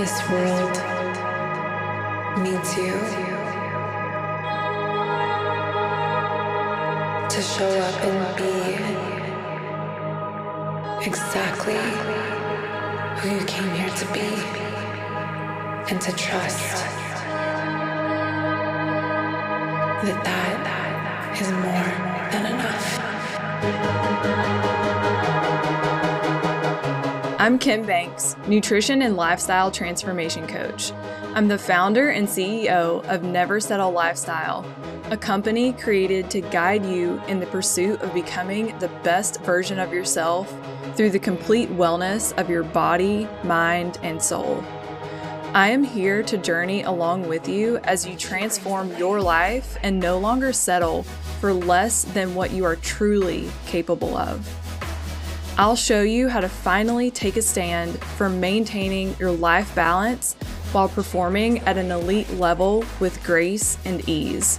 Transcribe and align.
this 0.00 0.16
world 0.30 0.76
needs 2.38 2.70
you 2.74 2.94
to 7.28 7.40
show 7.42 7.68
up 7.68 7.96
and 8.08 8.36
be 8.40 8.54
exactly 11.06 11.80
who 13.18 13.28
you 13.36 13.44
came 13.44 13.70
here 13.74 13.90
to 13.90 14.06
be 14.14 14.30
and 15.90 16.00
to 16.00 16.12
trust 16.16 16.76
that 20.02 20.18
that 20.24 20.60
is 21.38 21.50
more 21.52 21.90
than 22.32 22.44
enough. 22.54 22.88
I'm 27.40 27.58
Kim 27.58 27.86
Banks, 27.86 28.36
nutrition 28.46 29.00
and 29.00 29.16
lifestyle 29.16 29.70
transformation 29.70 30.46
coach. 30.46 30.92
I'm 31.34 31.48
the 31.48 31.56
founder 31.56 32.10
and 32.10 32.28
CEO 32.28 33.02
of 33.08 33.22
Never 33.22 33.60
Settle 33.60 33.92
Lifestyle, 33.92 34.62
a 35.10 35.16
company 35.16 35.72
created 35.72 36.30
to 36.32 36.42
guide 36.42 36.84
you 36.84 37.18
in 37.28 37.40
the 37.40 37.46
pursuit 37.46 38.02
of 38.02 38.12
becoming 38.12 38.78
the 38.78 38.90
best 39.02 39.40
version 39.40 39.78
of 39.78 39.90
yourself 39.90 40.54
through 40.96 41.08
the 41.08 41.18
complete 41.18 41.70
wellness 41.70 42.38
of 42.38 42.50
your 42.50 42.62
body, 42.62 43.26
mind, 43.42 43.98
and 44.02 44.22
soul. 44.22 44.62
I 45.54 45.70
am 45.70 45.82
here 45.82 46.22
to 46.24 46.36
journey 46.36 46.82
along 46.82 47.26
with 47.26 47.48
you 47.48 47.78
as 47.84 48.06
you 48.06 48.18
transform 48.18 48.94
your 48.98 49.18
life 49.18 49.78
and 49.82 49.98
no 49.98 50.18
longer 50.18 50.52
settle 50.52 51.04
for 51.40 51.54
less 51.54 52.04
than 52.04 52.34
what 52.34 52.50
you 52.50 52.66
are 52.66 52.76
truly 52.76 53.50
capable 53.64 54.14
of. 54.14 54.46
I'll 55.60 55.76
show 55.76 56.00
you 56.00 56.30
how 56.30 56.40
to 56.40 56.48
finally 56.48 57.10
take 57.10 57.36
a 57.36 57.42
stand 57.42 58.02
for 58.02 58.30
maintaining 58.30 59.14
your 59.18 59.30
life 59.30 59.74
balance 59.74 60.32
while 60.72 60.88
performing 60.88 61.58
at 61.64 61.76
an 61.76 61.90
elite 61.90 62.30
level 62.38 62.82
with 62.98 63.22
grace 63.22 63.76
and 63.84 64.08
ease. 64.08 64.58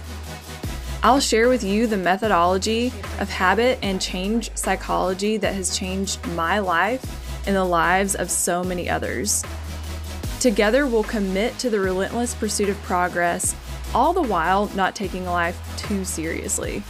I'll 1.02 1.18
share 1.18 1.48
with 1.48 1.64
you 1.64 1.88
the 1.88 1.96
methodology 1.96 2.92
of 3.18 3.28
habit 3.28 3.80
and 3.82 4.00
change 4.00 4.56
psychology 4.56 5.38
that 5.38 5.54
has 5.54 5.76
changed 5.76 6.24
my 6.28 6.60
life 6.60 7.48
and 7.48 7.56
the 7.56 7.64
lives 7.64 8.14
of 8.14 8.30
so 8.30 8.62
many 8.62 8.88
others. 8.88 9.42
Together, 10.38 10.86
we'll 10.86 11.02
commit 11.02 11.58
to 11.58 11.68
the 11.68 11.80
relentless 11.80 12.32
pursuit 12.32 12.68
of 12.68 12.80
progress, 12.82 13.56
all 13.92 14.12
the 14.12 14.22
while 14.22 14.70
not 14.76 14.94
taking 14.94 15.24
life 15.24 15.60
too 15.76 16.04
seriously. 16.04 16.84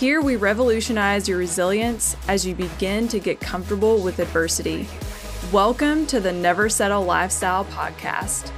Here, 0.00 0.22
we 0.22 0.36
revolutionize 0.36 1.28
your 1.28 1.36
resilience 1.36 2.16
as 2.26 2.46
you 2.46 2.54
begin 2.54 3.06
to 3.08 3.20
get 3.20 3.38
comfortable 3.38 4.02
with 4.02 4.18
adversity. 4.18 4.88
Welcome 5.52 6.06
to 6.06 6.20
the 6.20 6.32
Never 6.32 6.70
Settle 6.70 7.04
Lifestyle 7.04 7.66
Podcast. 7.66 8.50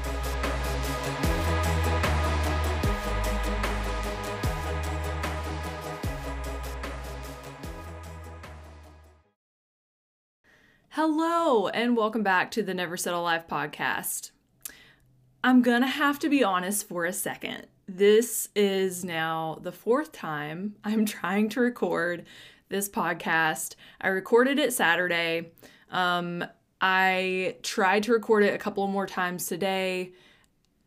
Hello, 10.90 11.66
and 11.66 11.96
welcome 11.96 12.22
back 12.22 12.52
to 12.52 12.62
the 12.62 12.72
Never 12.72 12.96
Settle 12.96 13.24
Life 13.24 13.48
podcast. 13.48 14.30
I'm 15.42 15.60
gonna 15.62 15.88
have 15.88 16.20
to 16.20 16.28
be 16.28 16.44
honest 16.44 16.86
for 16.86 17.04
a 17.04 17.12
second. 17.12 17.66
This 17.88 18.48
is 18.54 19.04
now 19.04 19.58
the 19.62 19.72
fourth 19.72 20.12
time 20.12 20.76
I'm 20.84 21.04
trying 21.04 21.48
to 21.50 21.60
record 21.60 22.24
this 22.68 22.88
podcast. 22.88 23.74
I 24.00 24.08
recorded 24.08 24.58
it 24.58 24.72
Saturday. 24.72 25.52
Um, 25.90 26.44
I 26.80 27.56
tried 27.62 28.04
to 28.04 28.12
record 28.12 28.44
it 28.44 28.54
a 28.54 28.58
couple 28.58 28.86
more 28.86 29.06
times 29.06 29.46
today. 29.46 30.12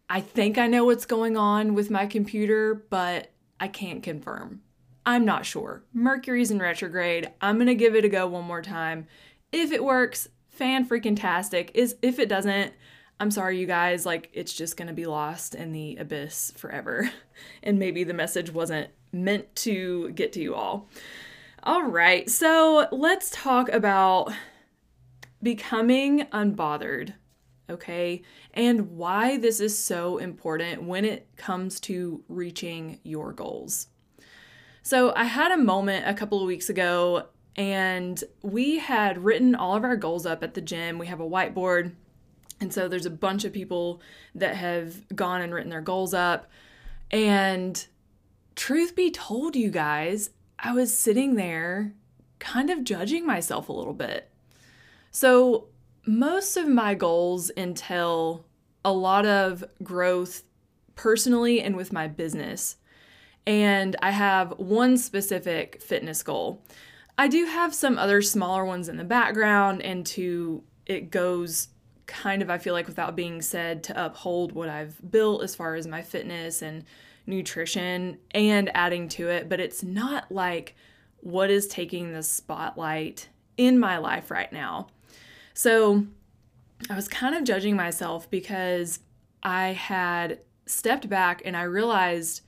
I 0.10 0.22
think 0.22 0.58
I 0.58 0.68
know 0.68 0.86
what's 0.86 1.06
going 1.06 1.38
on 1.38 1.74
with 1.74 1.90
my 1.90 2.06
computer, 2.06 2.86
but 2.90 3.32
I 3.60 3.68
can't 3.68 4.04
confirm. 4.04 4.62
I'm 5.06 5.26
not 5.26 5.46
sure. 5.46 5.84
Mercury's 5.94 6.52
in 6.52 6.60
retrograde. 6.60 7.32
I'm 7.40 7.58
gonna 7.58 7.76
give 7.76 7.96
it 7.96 8.06
a 8.06 8.10
go 8.10 8.28
one 8.28 8.46
more 8.46 8.62
time 8.62 9.08
if 9.52 9.72
it 9.72 9.84
works, 9.84 10.28
fan 10.50 10.88
freaking 10.88 11.20
tastic. 11.20 11.72
Is 11.74 11.96
if 12.02 12.20
it 12.20 12.30
doesn't, 12.30 12.74
I'm 13.20 13.32
sorry 13.32 13.60
you 13.60 13.66
guys, 13.66 14.06
like 14.06 14.30
it's 14.34 14.54
just 14.54 14.76
going 14.76 14.88
to 14.90 14.94
be 14.94 15.06
lost 15.06 15.56
in 15.56 15.72
the 15.72 15.98
abyss 15.98 16.52
forever. 16.56 17.10
And 17.62 17.78
maybe 17.78 18.06
the 18.06 18.14
message 18.14 18.54
wasn't 18.54 18.92
meant 19.12 19.54
to 19.58 20.10
get 20.12 20.32
to 20.34 20.40
you 20.40 20.56
all. 20.56 20.88
All 21.64 21.84
right. 21.84 22.30
So, 22.30 22.88
let's 22.94 23.30
talk 23.30 23.68
about 23.70 24.32
becoming 25.44 26.22
unbothered, 26.32 27.14
okay? 27.70 28.22
And 28.54 28.92
why 28.92 29.38
this 29.38 29.60
is 29.60 29.78
so 29.78 30.18
important 30.18 30.84
when 30.84 31.04
it 31.04 31.28
comes 31.36 31.82
to 31.82 32.24
reaching 32.30 33.00
your 33.04 33.34
goals. 33.34 33.88
So, 34.82 35.12
I 35.14 35.26
had 35.26 35.52
a 35.52 35.58
moment 35.58 36.08
a 36.08 36.14
couple 36.14 36.40
of 36.40 36.48
weeks 36.48 36.70
ago 36.70 37.28
and 37.56 38.24
we 38.44 38.80
had 38.80 39.24
written 39.24 39.56
all 39.56 39.76
of 39.76 39.84
our 39.84 39.96
goals 39.96 40.26
up 40.26 40.44
at 40.44 40.54
the 40.54 40.62
gym. 40.62 41.00
We 41.00 41.08
have 41.08 41.20
a 41.20 41.30
whiteboard. 41.30 41.94
And 42.60 42.74
so 42.74 42.88
there's 42.88 43.06
a 43.06 43.12
bunch 43.12 43.44
of 43.44 43.54
people 43.54 44.02
that 44.34 44.56
have 44.56 45.08
gone 45.16 45.42
and 45.42 45.54
written 45.54 45.70
their 45.70 45.82
goals 45.82 46.14
up. 46.14 46.50
And 47.12 47.86
truth 48.56 48.96
be 48.96 49.12
told, 49.12 49.56
you 49.56 49.70
guys, 49.70 50.30
I 50.58 50.72
was 50.72 50.98
sitting 50.98 51.36
there 51.36 51.94
kind 52.40 52.70
of 52.70 52.84
judging 52.84 53.26
myself 53.26 53.70
a 53.70 53.74
little 53.74 53.94
bit. 53.94 54.30
So 55.12 55.68
most 56.06 56.56
of 56.58 56.68
my 56.68 56.94
goals 56.94 57.52
entail 57.58 58.46
a 58.84 58.92
lot 58.92 59.26
of 59.26 59.64
growth 59.84 60.44
personally 60.96 61.62
and 61.62 61.76
with 61.76 61.92
my 61.92 62.08
business. 62.08 62.78
And 63.48 63.96
I 64.02 64.12
have 64.12 64.52
one 64.58 64.98
specific 64.98 65.82
fitness 65.82 66.24
goal. 66.24 66.64
I 67.18 67.28
do 67.28 67.46
have 67.46 67.74
some 67.74 67.98
other 67.98 68.22
smaller 68.22 68.66
ones 68.66 68.90
in 68.90 68.98
the 68.98 69.04
background, 69.04 69.82
and 69.82 70.06
to 70.08 70.64
it 70.86 71.12
goes 71.12 71.70
kind 72.08 72.42
of, 72.42 72.50
I 72.50 72.58
feel 72.58 72.74
like, 72.74 72.88
without 72.88 73.16
being 73.16 73.42
said, 73.42 73.84
to 73.86 74.06
uphold 74.06 74.52
what 74.52 74.70
I've 74.70 75.00
built 75.12 75.44
as 75.44 75.56
far 75.56 75.76
as 75.76 75.88
my 75.88 76.02
fitness 76.02 76.62
and 76.62 76.84
nutrition 77.26 78.18
and 78.32 78.70
adding 78.76 79.10
to 79.10 79.30
it. 79.30 79.50
But 79.50 79.60
it's 79.60 79.84
not 79.84 80.32
like 80.32 80.76
what 81.18 81.50
is 81.50 81.68
taking 81.68 82.14
the 82.14 82.24
spotlight 82.24 83.30
in 83.58 83.80
my 83.80 83.98
life 83.98 84.30
right 84.30 84.52
now. 84.52 84.88
So 85.54 86.06
I 86.90 86.96
was 86.96 87.08
kind 87.08 87.34
of 87.34 87.44
judging 87.44 87.76
myself 87.76 88.30
because 88.30 89.00
I 89.42 89.70
had 89.70 90.40
stepped 90.66 91.10
back 91.10 91.42
and 91.46 91.56
I 91.56 91.64
realized 91.64 92.42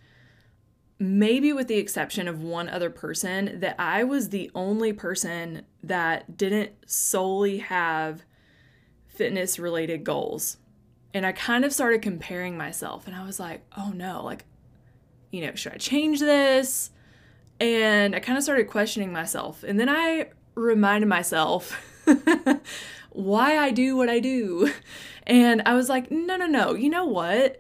maybe 0.99 1.53
with 1.53 1.67
the 1.67 1.77
exception 1.77 2.27
of 2.27 2.41
one 2.41 2.69
other 2.69 2.89
person, 2.89 3.59
that 3.59 3.75
I 3.77 4.03
was 4.03 4.29
the 4.29 4.49
only 4.55 4.93
person 4.93 5.63
that 5.83 6.37
didn't 6.37 6.71
solely 6.87 7.59
have 7.59 8.23
fitness 9.17 9.59
related 9.59 10.03
goals. 10.03 10.57
And 11.13 11.25
I 11.25 11.31
kind 11.31 11.65
of 11.65 11.73
started 11.73 12.01
comparing 12.01 12.57
myself 12.57 13.07
and 13.07 13.15
I 13.15 13.25
was 13.25 13.39
like, 13.39 13.63
oh 13.75 13.91
no, 13.93 14.23
like, 14.23 14.45
you 15.31 15.45
know, 15.45 15.55
should 15.55 15.73
I 15.73 15.77
change 15.77 16.19
this? 16.19 16.91
And 17.59 18.15
I 18.15 18.19
kind 18.19 18.37
of 18.37 18.43
started 18.43 18.69
questioning 18.69 19.11
myself. 19.11 19.63
And 19.63 19.79
then 19.79 19.89
I 19.89 20.27
reminded 20.53 21.07
myself 21.07 21.71
why 23.09 23.57
I 23.57 23.71
do 23.71 23.97
what 23.97 24.09
I 24.09 24.19
do. 24.19 24.71
And 25.25 25.61
I 25.65 25.73
was 25.73 25.89
like, 25.89 26.11
no, 26.11 26.37
no, 26.37 26.45
no, 26.45 26.73
you 26.73 26.89
know 26.89 27.05
what? 27.05 27.59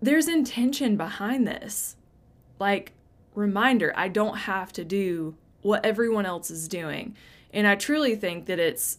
There's 0.00 0.26
intention 0.26 0.96
behind 0.96 1.46
this 1.46 1.96
like 2.58 2.92
reminder 3.34 3.92
I 3.96 4.08
don't 4.08 4.36
have 4.36 4.72
to 4.74 4.84
do 4.84 5.34
what 5.62 5.84
everyone 5.84 6.26
else 6.26 6.50
is 6.50 6.68
doing. 6.68 7.16
And 7.52 7.66
I 7.66 7.74
truly 7.74 8.16
think 8.16 8.46
that 8.46 8.58
it's 8.58 8.98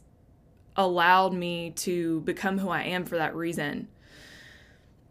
allowed 0.76 1.34
me 1.34 1.72
to 1.72 2.22
become 2.22 2.58
who 2.60 2.70
I 2.70 2.84
am 2.84 3.06
for 3.06 3.18
that 3.18 3.36
reason. 3.36 3.88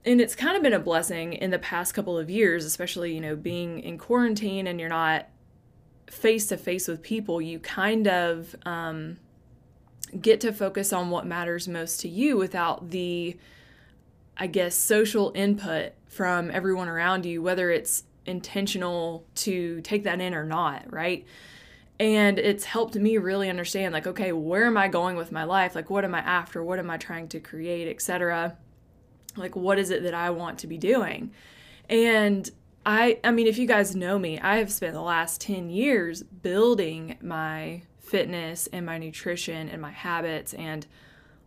And 0.05 0.21
it's 0.21 0.35
kind 0.35 0.57
of 0.57 0.63
been 0.63 0.75
a 0.75 0.79
blessing 0.79 1.33
in 1.33 1.51
the 1.51 1.59
past 1.59 1.95
couple 1.95 2.19
of 2.19 2.29
years, 2.29 2.65
especially, 2.65 3.15
you 3.15 3.21
know, 3.21 3.37
being 3.37 3.81
in 3.81 3.97
quarantine 3.97 4.67
and 4.67 4.79
you're 4.79 4.91
not 4.91 5.29
face 6.11 6.47
to 6.49 6.57
face 6.57 6.87
with 6.89 7.03
people, 7.03 7.41
you 7.41 7.59
kind 7.59 8.07
of 8.07 8.55
um, 8.67 9.19
get 10.21 10.41
to 10.43 10.53
focus 10.53 10.93
on 10.93 11.11
what 11.11 11.27
matters 11.27 11.67
most 11.67 12.01
to 12.01 12.09
you 12.09 12.37
without 12.37 12.91
the, 12.91 13.37
I 14.37 14.47
guess, 14.47 14.75
social 14.75 15.33
input 15.35 15.93
from 16.07 16.51
everyone 16.51 16.89
around 16.89 17.25
you, 17.25 17.43
whether 17.43 17.71
it's 17.71 18.05
intentional 18.27 19.25
to 19.35 19.81
take 19.81 20.05
that 20.05 20.21
in 20.21 20.35
or 20.35 20.45
not, 20.45 20.93
right? 20.93 21.27
And 22.01 22.39
it's 22.39 22.65
helped 22.65 22.97
me 22.97 23.19
really 23.19 23.49
understand 23.49 23.93
like 23.93 24.07
okay, 24.07 24.33
where 24.33 24.67
am 24.67 24.77
I 24.77 24.89
going 24.89 25.17
with 25.17 25.33
my 25.33 25.45
life? 25.45 25.75
Like 25.75 25.91
what 25.91 26.05
am 26.05 26.15
I 26.15 26.21
after? 26.21 26.63
What 26.63 26.79
am 26.79 26.91
I 26.91 26.97
trying 26.97 27.29
to 27.29 27.41
create, 27.41 27.89
etc. 27.89 28.57
Like 29.37 29.55
what 29.57 29.79
is 29.79 29.91
it 29.91 30.03
that 30.03 30.15
I 30.15 30.31
want 30.31 30.59
to 30.61 30.67
be 30.67 30.79
doing? 30.79 31.33
And 31.89 32.51
I 32.85 33.21
I 33.23 33.31
mean 33.31 33.47
if 33.47 33.59
you 33.59 33.67
guys 33.67 33.95
know 33.95 34.19
me, 34.19 34.39
I 34.41 34.57
have 34.57 34.73
spent 34.73 34.95
the 34.95 35.01
last 35.01 35.41
10 35.41 35.71
years 35.71 36.23
building 36.23 37.17
my 37.23 37.83
fitness 38.01 38.69
and 38.73 38.85
my 38.85 38.99
nutrition 38.99 39.69
and 39.69 39.81
my 39.81 39.91
habits 39.91 40.53
and 40.55 40.87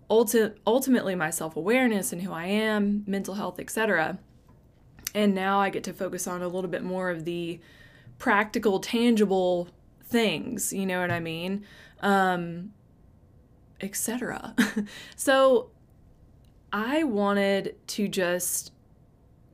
ulti- 0.09 0.55
ultimately 0.65 1.15
my 1.15 1.29
self-awareness 1.29 2.11
and 2.11 2.21
who 2.21 2.31
I 2.31 2.45
am, 2.45 3.03
mental 3.05 3.35
health, 3.35 3.59
etc. 3.59 4.17
And 5.13 5.33
now 5.33 5.59
I 5.59 5.69
get 5.69 5.83
to 5.85 5.93
focus 5.93 6.27
on 6.27 6.41
a 6.41 6.47
little 6.47 6.69
bit 6.69 6.83
more 6.83 7.09
of 7.09 7.25
the 7.25 7.59
practical, 8.17 8.79
tangible 8.79 9.69
things, 10.07 10.73
you 10.73 10.85
know 10.85 10.99
what 10.99 11.11
I 11.11 11.19
mean? 11.19 11.65
Um 12.01 12.73
etc. 13.79 14.55
so 15.15 15.69
I 16.73 17.03
wanted 17.03 17.75
to 17.87 18.07
just 18.07 18.71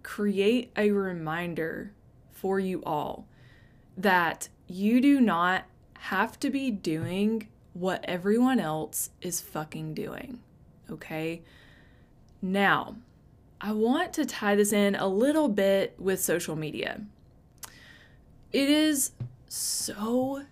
create 0.01 0.71
a 0.75 0.91
reminder 0.91 1.91
for 2.31 2.59
you 2.59 2.83
all 2.85 3.27
that 3.97 4.49
you 4.67 4.99
do 5.01 5.21
not 5.21 5.63
have 5.99 6.39
to 6.39 6.49
be 6.49 6.71
doing 6.71 7.47
what 7.73 8.03
everyone 8.05 8.59
else 8.59 9.09
is 9.21 9.41
fucking 9.41 9.93
doing. 9.93 10.39
Okay? 10.89 11.41
Now, 12.41 12.97
I 13.61 13.71
want 13.71 14.13
to 14.13 14.25
tie 14.25 14.55
this 14.55 14.73
in 14.73 14.95
a 14.95 15.07
little 15.07 15.47
bit 15.47 15.95
with 15.97 16.21
social 16.21 16.55
media. 16.55 17.01
It 18.51 18.69
is 18.69 19.11
so 19.53 20.43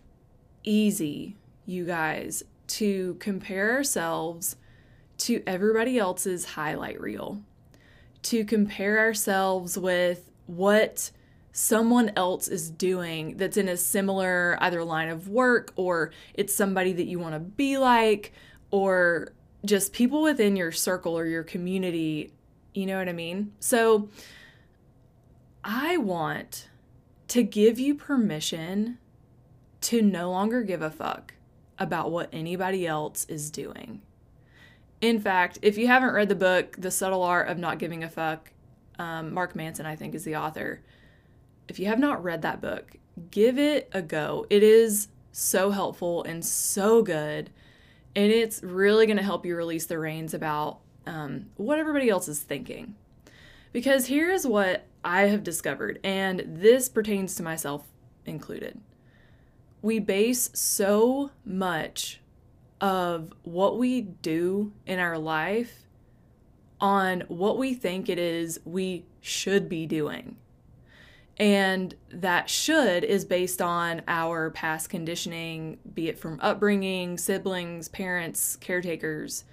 easy, 0.63 1.35
you 1.65 1.85
guys, 1.85 2.43
to 2.67 3.15
compare 3.15 3.71
ourselves 3.71 4.57
to 5.17 5.41
everybody 5.47 5.97
else's 5.97 6.45
highlight 6.45 7.01
reel, 7.01 7.41
to 8.21 8.45
compare 8.45 8.99
ourselves 8.99 9.75
with 9.75 10.29
what 10.45 11.09
someone 11.51 12.11
else 12.15 12.47
is 12.47 12.69
doing 12.69 13.37
that's 13.37 13.57
in 13.57 13.67
a 13.69 13.75
similar 13.75 14.55
either 14.61 14.83
line 14.83 15.09
of 15.09 15.27
work 15.27 15.73
or 15.75 16.11
it's 16.35 16.53
somebody 16.53 16.93
that 16.93 17.07
you 17.07 17.17
want 17.17 17.33
to 17.33 17.39
be 17.39 17.79
like 17.79 18.31
or 18.69 19.33
just 19.65 19.93
people 19.93 20.21
within 20.21 20.55
your 20.55 20.71
circle 20.71 21.17
or 21.17 21.25
your 21.25 21.43
community. 21.43 22.31
You 22.75 22.85
know 22.85 22.99
what 22.99 23.09
I 23.09 23.13
mean? 23.13 23.51
So 23.59 24.09
I 25.63 25.97
want 25.97 26.67
to 27.31 27.43
give 27.43 27.79
you 27.79 27.95
permission 27.95 28.97
to 29.81 30.01
no 30.01 30.29
longer 30.29 30.63
give 30.63 30.81
a 30.81 30.91
fuck 30.91 31.33
about 31.79 32.11
what 32.11 32.29
anybody 32.31 32.85
else 32.85 33.25
is 33.25 33.49
doing. 33.49 34.01
In 34.99 35.19
fact, 35.19 35.57
if 35.61 35.77
you 35.77 35.87
haven't 35.87 36.13
read 36.13 36.29
the 36.29 36.35
book, 36.35 36.75
The 36.77 36.91
Subtle 36.91 37.23
Art 37.23 37.47
of 37.47 37.57
Not 37.57 37.79
Giving 37.79 38.03
a 38.03 38.09
Fuck, 38.09 38.51
um, 38.99 39.33
Mark 39.33 39.55
Manson, 39.55 39.85
I 39.85 39.95
think, 39.95 40.13
is 40.13 40.23
the 40.23 40.35
author 40.35 40.81
if 41.71 41.79
you 41.79 41.85
have 41.85 41.99
not 41.99 42.21
read 42.21 42.41
that 42.41 42.59
book, 42.59 42.97
give 43.31 43.57
it 43.57 43.89
a 43.93 44.01
go. 44.01 44.45
It 44.49 44.61
is 44.61 45.07
so 45.31 45.71
helpful 45.71 46.23
and 46.23 46.43
so 46.43 47.01
good. 47.01 47.49
And 48.13 48.29
it's 48.29 48.61
really 48.61 49.05
going 49.05 49.17
to 49.17 49.23
help 49.23 49.45
you 49.45 49.55
release 49.55 49.85
the 49.85 49.97
reins 49.97 50.33
about 50.33 50.79
um, 51.07 51.45
what 51.55 51.79
everybody 51.79 52.09
else 52.09 52.27
is 52.27 52.41
thinking. 52.41 52.95
Because 53.71 54.07
here's 54.07 54.45
what 54.45 54.85
I 55.03 55.23
have 55.23 55.43
discovered, 55.43 55.99
and 56.03 56.43
this 56.45 56.89
pertains 56.89 57.35
to 57.35 57.43
myself 57.43 57.85
included. 58.25 58.79
We 59.81 59.99
base 59.99 60.49
so 60.53 61.31
much 61.45 62.19
of 62.79 63.31
what 63.43 63.77
we 63.77 64.01
do 64.01 64.73
in 64.85 64.99
our 64.99 65.17
life 65.17 65.87
on 66.79 67.21
what 67.27 67.57
we 67.57 67.73
think 67.73 68.09
it 68.09 68.19
is 68.19 68.59
we 68.65 69.05
should 69.21 69.69
be 69.69 69.85
doing. 69.85 70.35
And 71.37 71.95
that 72.09 72.49
should 72.49 73.03
is 73.03 73.23
based 73.23 73.61
on 73.61 74.01
our 74.07 74.49
past 74.51 74.89
conditioning, 74.89 75.77
be 75.93 76.09
it 76.09 76.19
from 76.19 76.39
upbringing, 76.41 77.17
siblings, 77.17 77.87
parents, 77.87 78.55
caretakers, 78.57 79.45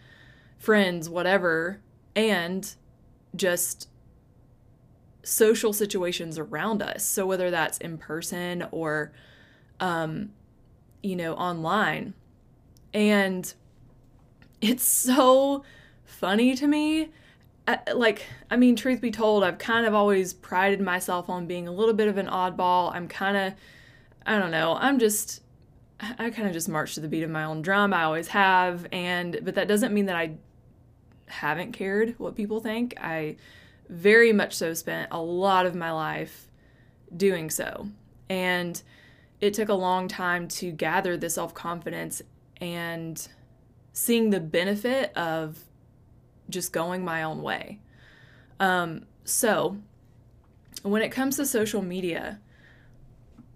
friends, 0.58 1.08
whatever, 1.08 1.80
and 2.16 2.74
just 3.36 3.88
social 5.28 5.72
situations 5.72 6.38
around 6.38 6.82
us. 6.82 7.04
So 7.04 7.26
whether 7.26 7.50
that's 7.50 7.78
in 7.78 7.98
person 7.98 8.66
or, 8.70 9.12
um, 9.80 10.30
you 11.02 11.16
know, 11.16 11.34
online. 11.34 12.14
And 12.94 13.52
it's 14.60 14.84
so 14.84 15.64
funny 16.04 16.56
to 16.56 16.66
me. 16.66 17.10
Like 17.94 18.24
i 18.50 18.56
mean 18.56 18.76
truth 18.76 19.02
be 19.02 19.10
told 19.10 19.44
i've 19.44 19.58
kind 19.58 19.84
of 19.84 19.92
always 19.92 20.32
prided 20.32 20.80
myself 20.80 21.28
on 21.28 21.46
being 21.46 21.68
a 21.68 21.70
little 21.70 21.92
bit 21.92 22.08
of 22.08 22.16
an 22.16 22.26
oddball. 22.26 22.94
I'm 22.94 23.06
kind 23.08 23.36
of 23.36 23.52
i 24.24 24.38
don't 24.38 24.50
know 24.50 24.78
i'm 24.80 24.98
just 24.98 25.42
i 26.00 26.30
kind 26.30 26.48
of 26.48 26.54
just 26.54 26.66
march 26.66 26.94
to 26.94 27.00
the 27.00 27.08
beat 27.08 27.22
of 27.22 27.30
my 27.30 27.44
own 27.44 27.60
drum. 27.60 27.92
I 27.92 28.04
always 28.04 28.28
have. 28.28 28.86
And 28.90 29.40
but 29.42 29.54
that 29.56 29.68
doesn't 29.68 29.92
mean 29.92 30.06
that 30.06 30.16
i 30.16 30.30
haven't 31.26 31.72
cared 31.72 32.14
what 32.18 32.34
people 32.34 32.60
think. 32.60 32.94
I 32.98 33.36
very 33.88 34.32
much 34.32 34.54
so 34.54 34.74
spent 34.74 35.08
a 35.10 35.20
lot 35.20 35.66
of 35.66 35.74
my 35.74 35.90
life 35.90 36.48
doing 37.16 37.48
so 37.48 37.88
and 38.28 38.82
it 39.40 39.54
took 39.54 39.68
a 39.68 39.74
long 39.74 40.08
time 40.08 40.48
to 40.48 40.70
gather 40.70 41.16
the 41.16 41.30
self-confidence 41.30 42.22
and 42.60 43.28
seeing 43.92 44.30
the 44.30 44.40
benefit 44.40 45.16
of 45.16 45.58
just 46.50 46.72
going 46.72 47.04
my 47.04 47.22
own 47.22 47.42
way. 47.42 47.78
Um, 48.58 49.06
so, 49.24 49.76
when 50.82 51.02
it 51.02 51.10
comes 51.10 51.36
to 51.36 51.46
social 51.46 51.82
media, 51.82 52.40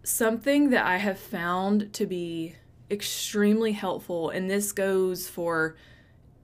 something 0.05 0.71
that 0.71 0.85
I 0.85 0.99
have 0.99 1.19
found 1.19 1.93
to 1.95 2.07
be 2.07 2.57
extremely 2.91 3.73
helpful, 3.73 4.31
and 4.31 4.51
this 4.51 4.73
goes 4.73 5.29
for 5.29 5.77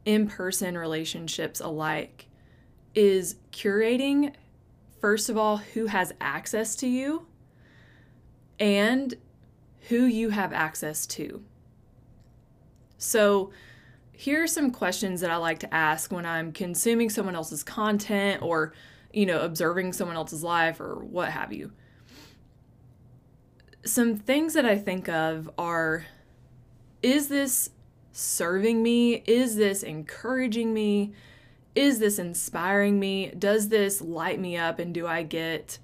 in 0.04 0.28
person 0.28 0.78
relationships 0.78 1.60
alike, 1.60 2.27
is 2.98 3.36
curating, 3.52 4.32
first 5.00 5.28
of 5.28 5.36
all, 5.36 5.58
who 5.58 5.86
has 5.86 6.12
access 6.20 6.74
to 6.74 6.88
you 6.88 7.26
and 8.58 9.14
who 9.88 10.04
you 10.06 10.30
have 10.30 10.52
access 10.52 11.06
to. 11.06 11.44
So, 12.96 13.52
here 14.10 14.42
are 14.42 14.48
some 14.48 14.72
questions 14.72 15.20
that 15.20 15.30
I 15.30 15.36
like 15.36 15.60
to 15.60 15.72
ask 15.72 16.10
when 16.10 16.26
I'm 16.26 16.50
consuming 16.50 17.08
someone 17.08 17.36
else's 17.36 17.62
content 17.62 18.42
or, 18.42 18.74
you 19.12 19.26
know, 19.26 19.42
observing 19.42 19.92
someone 19.92 20.16
else's 20.16 20.42
life 20.42 20.80
or 20.80 20.96
what 20.96 21.28
have 21.28 21.52
you. 21.52 21.70
Some 23.84 24.16
things 24.16 24.54
that 24.54 24.66
I 24.66 24.76
think 24.76 25.08
of 25.08 25.48
are 25.56 26.04
is 27.00 27.28
this 27.28 27.70
serving 28.10 28.82
me? 28.82 29.22
Is 29.24 29.54
this 29.54 29.84
encouraging 29.84 30.74
me? 30.74 31.12
Is 31.78 32.00
this 32.00 32.18
inspiring 32.18 32.98
me? 32.98 33.30
Does 33.38 33.68
this 33.68 34.00
light 34.00 34.40
me 34.40 34.56
up? 34.56 34.80
And 34.80 34.92
do 34.92 35.06
I 35.06 35.22
get 35.22 35.78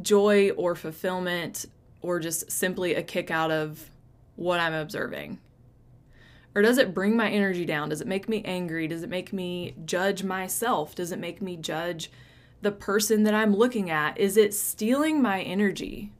joy 0.00 0.52
or 0.52 0.74
fulfillment 0.74 1.66
or 2.00 2.18
just 2.18 2.50
simply 2.50 2.94
a 2.94 3.02
kick 3.02 3.30
out 3.30 3.50
of 3.50 3.90
what 4.36 4.58
I'm 4.58 4.72
observing? 4.72 5.38
Or 6.54 6.62
does 6.62 6.78
it 6.78 6.94
bring 6.94 7.14
my 7.14 7.28
energy 7.28 7.66
down? 7.66 7.90
Does 7.90 8.00
it 8.00 8.06
make 8.06 8.26
me 8.26 8.42
angry? 8.46 8.88
Does 8.88 9.02
it 9.02 9.10
make 9.10 9.34
me 9.34 9.74
judge 9.84 10.24
myself? 10.24 10.94
Does 10.94 11.12
it 11.12 11.18
make 11.18 11.42
me 11.42 11.58
judge 11.58 12.10
the 12.62 12.72
person 12.72 13.24
that 13.24 13.34
I'm 13.34 13.54
looking 13.54 13.90
at? 13.90 14.16
Is 14.16 14.38
it 14.38 14.54
stealing 14.54 15.20
my 15.20 15.42
energy? 15.42 16.10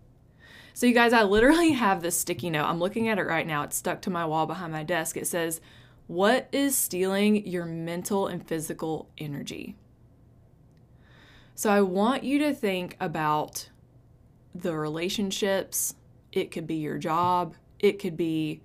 So, 0.75 0.85
you 0.85 0.93
guys, 0.93 1.15
I 1.15 1.23
literally 1.23 1.73
have 1.73 2.03
this 2.03 2.21
sticky 2.21 2.51
note. 2.51 2.67
I'm 2.67 2.79
looking 2.79 3.09
at 3.09 3.19
it 3.19 3.25
right 3.27 3.47
now. 3.47 3.63
It's 3.63 3.77
stuck 3.77 4.03
to 4.03 4.11
my 4.11 4.27
wall 4.27 4.45
behind 4.45 4.71
my 4.71 4.83
desk. 4.83 5.17
It 5.17 5.27
says, 5.27 5.63
What 6.13 6.47
is 6.53 6.77
stealing 6.77 7.47
your 7.47 7.65
mental 7.65 8.27
and 8.27 8.47
physical 8.47 9.09
energy? 9.17 9.77
So, 11.55 11.71
I 11.71 11.81
want 11.81 12.23
you 12.23 12.39
to 12.41 12.53
think 12.53 12.99
about 13.01 13.71
the 14.55 14.77
relationships. 14.77 15.95
It 16.31 16.51
could 16.51 16.67
be 16.67 16.75
your 16.75 16.99
job, 16.99 17.55
it 17.79 17.99
could 17.99 18.19
be 18.19 18.61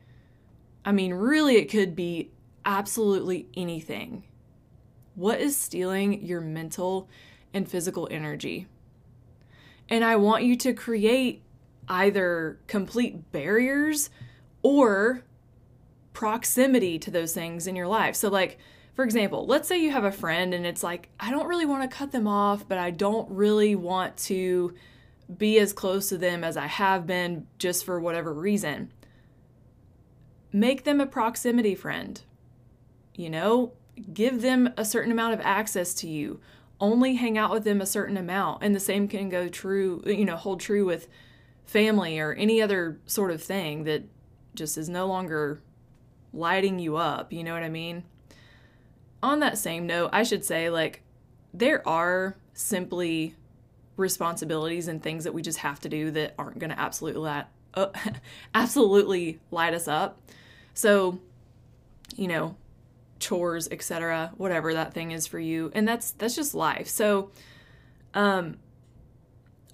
I 0.84 0.92
mean, 0.92 1.14
really, 1.14 1.56
it 1.56 1.72
could 1.72 1.96
be 1.96 2.32
absolutely 2.66 3.48
anything. 3.56 4.26
What 5.16 5.40
is 5.40 5.56
stealing 5.56 6.26
your 6.26 6.42
mental 6.42 7.08
and 7.54 7.66
physical 7.66 8.10
energy? 8.12 8.68
And 9.88 10.04
I 10.04 10.18
want 10.18 10.44
you 10.44 10.58
to 10.58 10.74
create 10.74 11.44
either 11.88 12.60
complete 12.68 13.32
barriers 13.32 14.10
or 14.64 15.24
proximity 16.18 16.98
to 16.98 17.12
those 17.12 17.32
things 17.32 17.68
in 17.68 17.76
your 17.76 17.86
life. 17.86 18.16
So, 18.16 18.28
like, 18.28 18.58
for 18.96 19.06
example, 19.06 19.46
let's 19.46 19.68
say 19.68 19.78
you 19.78 19.92
have 19.92 20.04
a 20.04 20.12
friend 20.12 20.52
and 20.52 20.66
it's 20.66 20.82
like, 20.82 21.10
I 21.20 21.30
don't 21.30 21.46
really 21.46 21.68
want 21.68 21.88
to 21.88 21.96
cut 21.96 22.12
them 22.12 22.28
off, 22.28 22.68
but 22.68 22.80
I 22.80 22.90
don't 22.90 23.30
really 23.30 23.76
want 23.76 24.18
to 24.18 24.74
be 25.38 25.60
as 25.60 25.74
close 25.74 26.10
to 26.10 26.18
them 26.18 26.44
as 26.44 26.58
I 26.58 26.66
have 26.66 27.06
been 27.06 27.46
just 27.60 27.86
for 27.86 28.00
whatever 28.00 28.34
reason 28.34 28.92
make 30.52 30.86
them 30.86 31.00
a 31.00 31.06
proximity 31.06 31.76
friend. 31.76 32.20
You 33.14 33.30
know, 33.30 33.74
give 34.12 34.42
them 34.42 34.74
a 34.76 34.86
certain 34.86 35.12
amount 35.12 35.36
of 35.36 35.42
access 35.42 35.94
to 35.96 36.08
you. 36.08 36.40
Only 36.80 37.14
hang 37.14 37.38
out 37.38 37.52
with 37.52 37.64
them 37.64 37.80
a 37.80 37.86
certain 37.86 38.18
amount. 38.18 38.64
And 38.64 38.74
the 38.74 38.80
same 38.80 39.08
can 39.08 39.30
go 39.30 39.50
true, 39.50 40.02
you 40.08 40.26
know, 40.26 40.36
hold 40.36 40.62
true 40.62 40.84
with 40.84 41.10
family 41.66 42.18
or 42.18 42.34
any 42.34 42.60
other 42.60 43.00
sort 43.06 43.30
of 43.30 43.44
thing 43.44 43.84
that 43.84 44.06
just 44.56 44.80
is 44.80 44.90
no 44.90 45.06
longer 45.06 45.62
lighting 46.38 46.80
you 46.80 46.98
up. 46.98 47.34
You 47.34 47.44
know 47.44 47.54
what 47.54 47.64
I 47.64 47.70
mean? 47.70 48.04
on 49.22 49.40
that 49.40 49.58
same 49.58 49.88
note, 49.88 50.10
I 50.14 50.24
should 50.24 50.46
say, 50.46 50.70
like, 50.70 51.02
there 51.54 51.88
are 51.88 52.36
simply 52.54 53.36
responsibilities 53.96 54.88
and 54.88 55.02
things 55.02 55.24
that 55.24 55.34
we 55.34 55.42
just 55.42 55.60
have 55.60 55.80
to 55.82 55.90
do 55.90 56.12
that 56.12 56.36
aren't 56.38 56.60
going 56.60 56.70
to 56.70 56.80
absolutely 56.80 57.22
light, 57.22 57.46
uh, 57.74 57.88
absolutely 58.56 59.40
light 59.50 59.74
us 59.74 59.88
up. 59.88 60.22
So, 60.74 61.20
you 62.16 62.28
know, 62.28 62.56
chores, 63.20 63.68
etc., 63.72 64.32
whatever 64.38 64.74
that 64.74 64.94
thing 64.94 65.12
is 65.12 65.26
for 65.26 65.40
you, 65.40 65.72
and 65.74 65.88
that's 65.88 66.12
that's 66.12 66.36
just 66.36 66.54
life. 66.54 66.88
So, 66.88 67.32
um 68.14 68.58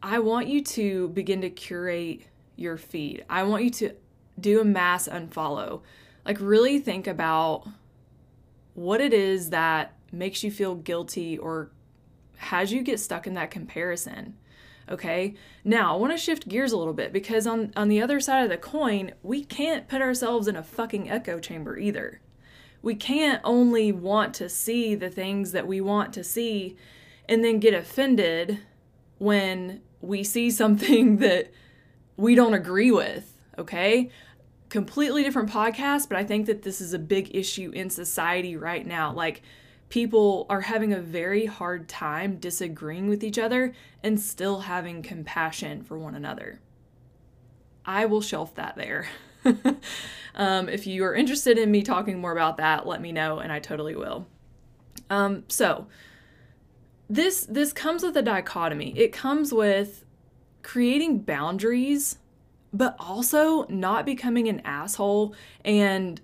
I 0.01 0.19
want 0.19 0.47
you 0.47 0.61
to 0.61 1.09
begin 1.09 1.41
to 1.41 1.49
curate 1.49 2.27
your 2.55 2.77
feed. 2.77 3.23
I 3.29 3.43
want 3.43 3.63
you 3.63 3.69
to 3.69 3.95
do 4.39 4.59
a 4.59 4.65
mass 4.65 5.07
unfollow. 5.07 5.81
Like 6.25 6.37
really 6.39 6.79
think 6.79 7.07
about 7.07 7.67
what 8.73 9.01
it 9.01 9.13
is 9.13 9.49
that 9.49 9.93
makes 10.11 10.43
you 10.43 10.51
feel 10.51 10.75
guilty 10.75 11.37
or 11.37 11.71
has 12.37 12.71
you 12.71 12.81
get 12.81 12.99
stuck 12.99 13.27
in 13.27 13.33
that 13.33 13.51
comparison. 13.51 14.35
Okay? 14.89 15.35
Now, 15.63 15.93
I 15.93 15.97
want 15.97 16.11
to 16.11 16.17
shift 16.17 16.47
gears 16.47 16.71
a 16.71 16.77
little 16.77 16.93
bit 16.93 17.13
because 17.13 17.47
on 17.47 17.71
on 17.75 17.87
the 17.87 18.01
other 18.01 18.19
side 18.19 18.43
of 18.43 18.49
the 18.49 18.57
coin, 18.57 19.13
we 19.23 19.43
can't 19.43 19.87
put 19.87 20.01
ourselves 20.01 20.47
in 20.47 20.55
a 20.55 20.63
fucking 20.63 21.09
echo 21.09 21.39
chamber 21.39 21.77
either. 21.77 22.21
We 22.81 22.95
can't 22.95 23.39
only 23.45 23.93
want 23.93 24.33
to 24.35 24.49
see 24.49 24.93
the 24.93 25.09
things 25.09 25.53
that 25.53 25.67
we 25.67 25.79
want 25.79 26.13
to 26.13 26.23
see 26.23 26.75
and 27.29 27.43
then 27.43 27.59
get 27.59 27.73
offended 27.73 28.59
when 29.17 29.81
we 30.01 30.23
see 30.23 30.51
something 30.51 31.17
that 31.19 31.51
we 32.17 32.35
don't 32.35 32.53
agree 32.53 32.91
with, 32.91 33.37
okay? 33.57 34.11
Completely 34.73 35.21
different 35.21 35.51
podcast, 35.51 36.09
but 36.09 36.17
I 36.17 36.23
think 36.23 36.47
that 36.47 36.63
this 36.63 36.81
is 36.81 36.95
a 36.95 36.97
big 36.97 37.35
issue 37.35 37.69
in 37.75 37.91
society 37.91 38.57
right 38.57 38.87
now. 38.87 39.13
Like, 39.13 39.43
people 39.89 40.47
are 40.49 40.61
having 40.61 40.91
a 40.91 40.99
very 40.99 41.45
hard 41.45 41.87
time 41.87 42.37
disagreeing 42.37 43.07
with 43.07 43.23
each 43.23 43.37
other 43.37 43.75
and 44.01 44.19
still 44.19 44.61
having 44.61 45.03
compassion 45.03 45.83
for 45.83 45.99
one 45.99 46.15
another. 46.15 46.59
I 47.85 48.07
will 48.07 48.19
shelf 48.19 48.55
that 48.55 48.75
there. 48.75 49.09
um, 50.33 50.67
if 50.67 50.87
you 50.87 51.05
are 51.05 51.13
interested 51.13 51.59
in 51.59 51.69
me 51.69 51.83
talking 51.83 52.19
more 52.19 52.31
about 52.31 52.57
that, 52.57 52.87
let 52.87 52.99
me 52.99 53.11
know, 53.11 53.37
and 53.37 53.51
I 53.51 53.59
totally 53.59 53.95
will. 53.95 54.25
Um, 55.07 55.43
so 55.49 55.85
this 57.07 57.45
this 57.45 57.73
comes 57.73 58.01
with 58.01 58.17
a 58.17 58.23
dichotomy. 58.23 58.97
It 58.97 59.13
comes 59.13 59.53
with 59.53 60.03
creating 60.63 61.19
boundaries, 61.19 62.17
but 62.73 62.95
also 62.99 63.65
not 63.69 64.05
becoming 64.05 64.47
an 64.47 64.61
asshole 64.65 65.35
and 65.63 66.19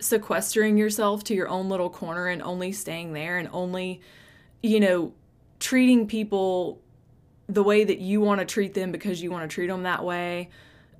sequestering 0.00 0.78
yourself 0.78 1.24
to 1.24 1.34
your 1.34 1.48
own 1.48 1.68
little 1.68 1.90
corner 1.90 2.28
and 2.28 2.40
only 2.42 2.70
staying 2.70 3.12
there 3.12 3.36
and 3.36 3.48
only, 3.52 4.00
you 4.62 4.78
know, 4.78 5.12
treating 5.58 6.06
people 6.06 6.80
the 7.48 7.62
way 7.62 7.82
that 7.82 7.98
you 7.98 8.20
want 8.20 8.38
to 8.38 8.46
treat 8.46 8.74
them 8.74 8.92
because 8.92 9.20
you 9.20 9.30
want 9.30 9.48
to 9.48 9.52
treat 9.52 9.66
them 9.66 9.82
that 9.82 10.04
way, 10.04 10.50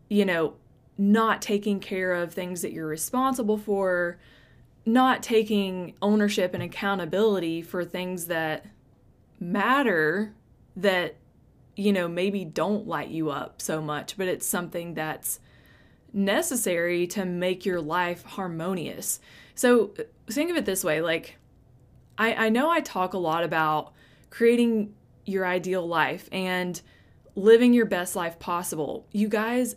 you 0.09 0.25
know, 0.25 0.55
not 0.97 1.41
taking 1.41 1.79
care 1.79 2.15
of 2.15 2.35
things 2.35 2.63
that 2.63 2.73
you're 2.73 2.87
responsible 2.87 3.57
for, 3.57 4.19
not 4.85 5.23
taking 5.23 5.95
ownership 6.03 6.55
and 6.55 6.63
accountability 6.63 7.63
for 7.63 7.85
things 7.85 8.27
that 8.27 8.67
matter 9.39 10.35
that, 10.75 11.15
you 11.79 11.93
know, 11.93 12.09
maybe 12.09 12.45
don't 12.45 12.89
light 12.89 13.09
you 13.09 13.31
up 13.31 13.63
so 13.63 13.81
much, 13.81 14.17
but 14.17 14.27
it's 14.27 14.45
something 14.45 14.95
that's 14.95 15.39
necessary 16.13 17.07
to 17.07 17.25
make 17.25 17.65
your 17.65 17.81
life 17.81 18.25
harmonious. 18.25 19.21
So 19.55 19.95
think 20.29 20.51
of 20.51 20.57
it 20.57 20.67
this 20.67 20.83
way 20.83 21.01
like, 21.01 21.37
I, 22.19 22.47
I 22.47 22.49
know 22.49 22.69
I 22.69 22.81
talk 22.81 23.15
a 23.15 23.19
lot 23.19 23.45
about 23.45 23.93
creating 24.29 24.93
your 25.25 25.47
ideal 25.47 25.87
life 25.87 26.29
and 26.33 26.83
living 27.37 27.73
your 27.73 27.87
best 27.87 28.17
life 28.17 28.41
possible. 28.41 29.07
You 29.13 29.29
guys, 29.29 29.77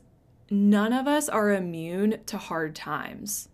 none 0.49 0.93
of 0.93 1.07
us 1.07 1.29
are 1.29 1.53
immune 1.53 2.19
to 2.25 2.39
hard 2.39 2.75
times. 2.75 3.47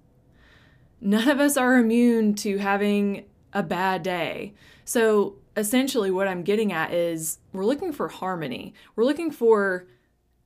None 1.01 1.27
of 1.27 1.41
us 1.41 1.57
are 1.57 1.77
immune 1.77 2.33
to 2.35 2.59
having 2.59 3.25
a 3.51 3.61
bad 3.61 4.03
day. 4.03 4.53
So 4.85 5.35
essentially, 5.57 6.11
what 6.11 6.27
I'm 6.27 6.43
getting 6.43 6.71
at 6.71 6.93
is 6.93 7.39
we're 7.51 7.65
looking 7.65 7.91
for 7.91 8.07
harmony. 8.07 8.75
We're 8.95 9.05
looking 9.05 9.31
for 9.31 9.87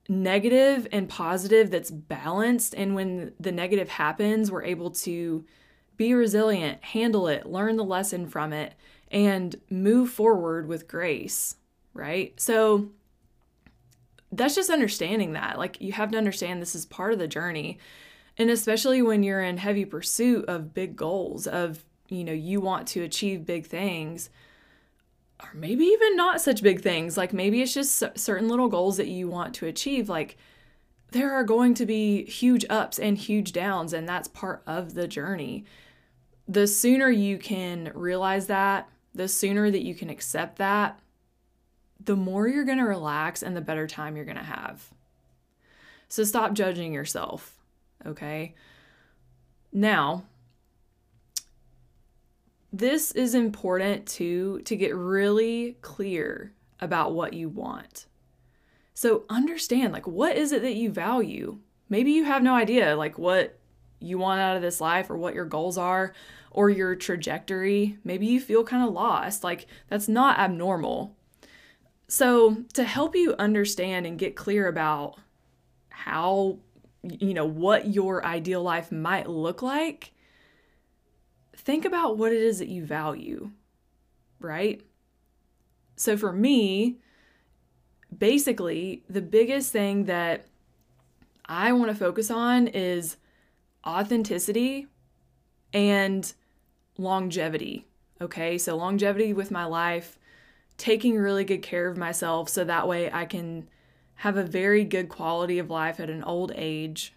negative 0.08 0.88
and 0.90 1.08
positive 1.08 1.70
that's 1.70 1.90
balanced. 1.90 2.74
And 2.74 2.94
when 2.94 3.34
the 3.38 3.52
negative 3.52 3.90
happens, 3.90 4.50
we're 4.50 4.64
able 4.64 4.90
to 4.90 5.44
be 5.96 6.14
resilient, 6.14 6.82
handle 6.82 7.28
it, 7.28 7.46
learn 7.46 7.76
the 7.76 7.84
lesson 7.84 8.26
from 8.26 8.52
it, 8.52 8.74
and 9.10 9.54
move 9.68 10.10
forward 10.10 10.66
with 10.66 10.88
grace, 10.88 11.56
right? 11.92 12.32
So 12.40 12.88
that's 14.32 14.54
just 14.54 14.70
understanding 14.70 15.34
that. 15.34 15.58
Like, 15.58 15.80
you 15.80 15.92
have 15.92 16.10
to 16.12 16.18
understand 16.18 16.62
this 16.62 16.74
is 16.74 16.86
part 16.86 17.12
of 17.12 17.18
the 17.18 17.28
journey. 17.28 17.78
And 18.38 18.48
especially 18.48 19.02
when 19.02 19.22
you're 19.22 19.42
in 19.42 19.58
heavy 19.58 19.84
pursuit 19.84 20.46
of 20.46 20.72
big 20.72 20.96
goals, 20.96 21.46
of, 21.46 21.84
you 22.08 22.24
know, 22.24 22.32
you 22.32 22.62
want 22.62 22.88
to 22.88 23.02
achieve 23.02 23.44
big 23.44 23.66
things 23.66 24.30
or 25.42 25.50
maybe 25.54 25.84
even 25.84 26.16
not 26.16 26.40
such 26.40 26.62
big 26.62 26.80
things. 26.80 27.16
Like 27.16 27.32
maybe 27.32 27.62
it's 27.62 27.74
just 27.74 28.02
certain 28.16 28.48
little 28.48 28.68
goals 28.68 28.96
that 28.96 29.08
you 29.08 29.28
want 29.28 29.54
to 29.56 29.66
achieve. 29.66 30.08
Like 30.08 30.36
there 31.10 31.32
are 31.32 31.44
going 31.44 31.74
to 31.74 31.86
be 31.86 32.24
huge 32.24 32.64
ups 32.70 32.98
and 32.98 33.18
huge 33.18 33.52
downs, 33.52 33.92
and 33.92 34.08
that's 34.08 34.28
part 34.28 34.62
of 34.66 34.94
the 34.94 35.06
journey. 35.06 35.64
The 36.48 36.66
sooner 36.66 37.10
you 37.10 37.38
can 37.38 37.92
realize 37.94 38.46
that, 38.46 38.88
the 39.14 39.28
sooner 39.28 39.70
that 39.70 39.84
you 39.84 39.94
can 39.94 40.10
accept 40.10 40.56
that, 40.56 40.98
the 42.04 42.16
more 42.16 42.48
you're 42.48 42.64
going 42.64 42.78
to 42.78 42.84
relax 42.84 43.42
and 43.42 43.56
the 43.56 43.60
better 43.60 43.86
time 43.86 44.16
you're 44.16 44.24
going 44.24 44.36
to 44.36 44.42
have. 44.42 44.90
So 46.08 46.24
stop 46.24 46.52
judging 46.52 46.92
yourself, 46.92 47.58
okay? 48.04 48.54
Now, 49.72 50.24
this 52.72 53.12
is 53.12 53.34
important 53.34 54.06
too 54.06 54.60
to 54.62 54.76
get 54.76 54.94
really 54.94 55.76
clear 55.82 56.52
about 56.80 57.12
what 57.12 57.34
you 57.34 57.48
want. 57.48 58.06
So 58.94 59.24
understand 59.28 59.92
like 59.92 60.06
what 60.06 60.36
is 60.36 60.52
it 60.52 60.62
that 60.62 60.74
you 60.74 60.90
value? 60.90 61.58
Maybe 61.88 62.12
you 62.12 62.24
have 62.24 62.42
no 62.42 62.54
idea 62.54 62.96
like 62.96 63.18
what 63.18 63.58
you 64.00 64.18
want 64.18 64.40
out 64.40 64.56
of 64.56 64.62
this 64.62 64.80
life 64.80 65.10
or 65.10 65.16
what 65.16 65.34
your 65.34 65.44
goals 65.44 65.78
are 65.78 66.12
or 66.50 66.70
your 66.70 66.94
trajectory. 66.96 67.98
Maybe 68.04 68.26
you 68.26 68.40
feel 68.40 68.64
kind 68.64 68.86
of 68.86 68.92
lost. 68.92 69.44
Like 69.44 69.66
that's 69.88 70.08
not 70.08 70.38
abnormal. 70.38 71.16
So, 72.08 72.64
to 72.74 72.84
help 72.84 73.16
you 73.16 73.34
understand 73.38 74.06
and 74.06 74.18
get 74.18 74.36
clear 74.36 74.68
about 74.68 75.18
how 75.88 76.58
you 77.02 77.32
know 77.32 77.46
what 77.46 77.88
your 77.88 78.24
ideal 78.24 78.62
life 78.62 78.92
might 78.92 79.30
look 79.30 79.62
like, 79.62 80.12
think 81.56 81.84
about 81.84 82.18
what 82.18 82.32
it 82.32 82.42
is 82.42 82.58
that 82.58 82.68
you 82.68 82.84
value, 82.84 83.50
right? 84.40 84.80
So 85.96 86.16
for 86.16 86.32
me, 86.32 86.98
basically, 88.16 89.04
the 89.08 89.22
biggest 89.22 89.72
thing 89.72 90.04
that 90.04 90.46
I 91.46 91.72
want 91.72 91.90
to 91.90 91.96
focus 91.96 92.30
on 92.30 92.68
is 92.68 93.16
authenticity 93.86 94.86
and 95.72 96.32
longevity. 96.98 97.86
Okay, 98.20 98.56
so 98.58 98.76
longevity 98.76 99.32
with 99.32 99.50
my 99.50 99.64
life, 99.64 100.18
taking 100.76 101.16
really 101.16 101.44
good 101.44 101.62
care 101.62 101.88
of 101.88 101.96
myself 101.96 102.48
so 102.48 102.64
that 102.64 102.86
way 102.86 103.10
I 103.12 103.24
can 103.24 103.68
have 104.16 104.36
a 104.36 104.44
very 104.44 104.84
good 104.84 105.08
quality 105.08 105.58
of 105.58 105.70
life 105.70 105.98
at 105.98 106.08
an 106.08 106.22
old 106.22 106.52
age. 106.54 107.14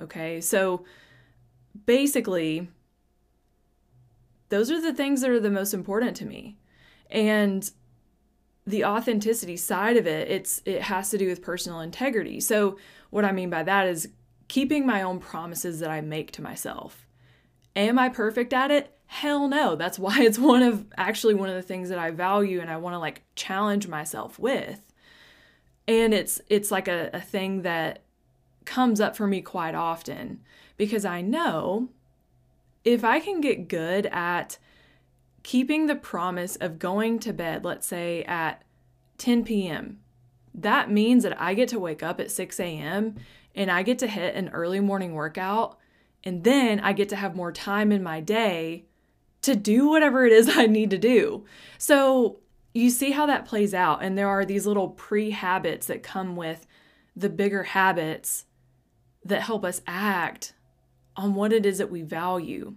Okay, 0.00 0.40
so 0.40 0.84
basically, 1.84 2.68
those 4.48 4.70
are 4.70 4.80
the 4.80 4.94
things 4.94 5.20
that 5.20 5.30
are 5.30 5.40
the 5.40 5.50
most 5.50 5.74
important 5.74 6.16
to 6.18 6.26
me. 6.26 6.56
And 7.10 7.68
the 8.66 8.84
authenticity 8.84 9.56
side 9.56 9.96
of 9.96 10.06
it, 10.06 10.28
it's 10.30 10.60
it 10.64 10.82
has 10.82 11.10
to 11.10 11.18
do 11.18 11.28
with 11.28 11.42
personal 11.42 11.80
integrity. 11.80 12.40
So 12.40 12.78
what 13.10 13.24
I 13.24 13.32
mean 13.32 13.50
by 13.50 13.62
that 13.62 13.86
is 13.86 14.08
keeping 14.48 14.86
my 14.86 15.02
own 15.02 15.18
promises 15.18 15.80
that 15.80 15.90
I 15.90 16.00
make 16.00 16.32
to 16.32 16.42
myself. 16.42 17.06
Am 17.74 17.98
I 17.98 18.08
perfect 18.08 18.52
at 18.52 18.70
it? 18.70 18.96
Hell 19.06 19.48
no. 19.48 19.76
That's 19.76 19.98
why 19.98 20.22
it's 20.22 20.38
one 20.38 20.62
of 20.62 20.86
actually 20.96 21.34
one 21.34 21.48
of 21.48 21.54
the 21.54 21.62
things 21.62 21.88
that 21.90 21.98
I 21.98 22.10
value 22.10 22.60
and 22.60 22.70
I 22.70 22.76
want 22.76 22.94
to 22.94 22.98
like 22.98 23.22
challenge 23.34 23.86
myself 23.86 24.38
with. 24.38 24.92
And 25.86 26.12
it's 26.12 26.40
it's 26.48 26.72
like 26.72 26.88
a, 26.88 27.10
a 27.12 27.20
thing 27.20 27.62
that 27.62 28.02
comes 28.64 29.00
up 29.00 29.16
for 29.16 29.28
me 29.28 29.40
quite 29.40 29.76
often 29.76 30.40
because 30.76 31.04
I 31.04 31.20
know 31.20 31.88
if 32.86 33.02
I 33.02 33.18
can 33.18 33.40
get 33.40 33.68
good 33.68 34.06
at 34.06 34.58
keeping 35.42 35.86
the 35.86 35.96
promise 35.96 36.54
of 36.56 36.78
going 36.78 37.18
to 37.18 37.32
bed, 37.32 37.64
let's 37.64 37.86
say 37.86 38.22
at 38.24 38.62
10 39.18 39.44
p.m., 39.44 39.98
that 40.54 40.90
means 40.90 41.24
that 41.24 41.38
I 41.38 41.54
get 41.54 41.68
to 41.70 41.80
wake 41.80 42.02
up 42.02 42.20
at 42.20 42.30
6 42.30 42.60
a.m. 42.60 43.16
and 43.54 43.70
I 43.70 43.82
get 43.82 43.98
to 43.98 44.06
hit 44.06 44.36
an 44.36 44.48
early 44.50 44.80
morning 44.80 45.14
workout. 45.14 45.78
And 46.22 46.44
then 46.44 46.80
I 46.80 46.92
get 46.92 47.08
to 47.10 47.16
have 47.16 47.36
more 47.36 47.52
time 47.52 47.90
in 47.90 48.02
my 48.02 48.20
day 48.20 48.86
to 49.42 49.56
do 49.56 49.88
whatever 49.88 50.24
it 50.24 50.32
is 50.32 50.48
I 50.56 50.66
need 50.66 50.90
to 50.90 50.98
do. 50.98 51.44
So 51.78 52.38
you 52.72 52.88
see 52.88 53.10
how 53.10 53.26
that 53.26 53.46
plays 53.46 53.74
out. 53.74 54.02
And 54.02 54.16
there 54.16 54.28
are 54.28 54.44
these 54.44 54.64
little 54.64 54.88
pre 54.88 55.32
habits 55.32 55.88
that 55.88 56.04
come 56.04 56.36
with 56.36 56.68
the 57.16 57.28
bigger 57.30 57.64
habits 57.64 58.46
that 59.24 59.42
help 59.42 59.64
us 59.64 59.82
act 59.88 60.52
on 61.16 61.34
what 61.34 61.52
it 61.52 61.66
is 61.66 61.78
that 61.78 61.90
we 61.90 62.02
value. 62.02 62.74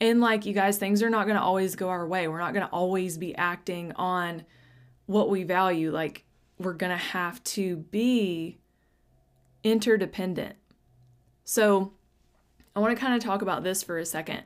And 0.00 0.20
like 0.20 0.46
you 0.46 0.54
guys, 0.54 0.78
things 0.78 1.02
are 1.02 1.10
not 1.10 1.26
going 1.26 1.36
to 1.36 1.42
always 1.42 1.76
go 1.76 1.88
our 1.88 2.06
way. 2.06 2.26
We're 2.28 2.38
not 2.38 2.54
going 2.54 2.66
to 2.66 2.72
always 2.72 3.18
be 3.18 3.34
acting 3.36 3.92
on 3.92 4.44
what 5.06 5.28
we 5.28 5.42
value. 5.42 5.90
Like 5.90 6.24
we're 6.58 6.72
going 6.72 6.90
to 6.90 6.96
have 6.96 7.42
to 7.44 7.76
be 7.76 8.58
interdependent. 9.62 10.56
So 11.44 11.92
I 12.74 12.80
want 12.80 12.96
to 12.96 13.00
kind 13.00 13.14
of 13.14 13.22
talk 13.22 13.42
about 13.42 13.62
this 13.62 13.82
for 13.82 13.98
a 13.98 14.06
second. 14.06 14.42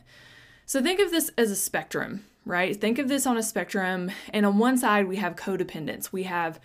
So 0.67 0.83
think 0.83 1.01
of 1.01 1.11
this 1.11 1.31
as 1.37 1.51
a 1.51 1.57
spectrum, 1.57 2.25
right? 2.45 2.81
Think 2.81 2.99
of 2.99 3.09
this 3.09 3.27
on 3.27 3.37
a 3.37 3.43
spectrum. 3.43 4.11
And 4.33 4.47
on 4.47 4.59
one 4.59 4.79
side, 4.79 5.07
we 5.07 5.17
have 5.17 5.37
codependence. 5.37 6.11
We 6.11 6.25
have, 6.25 6.59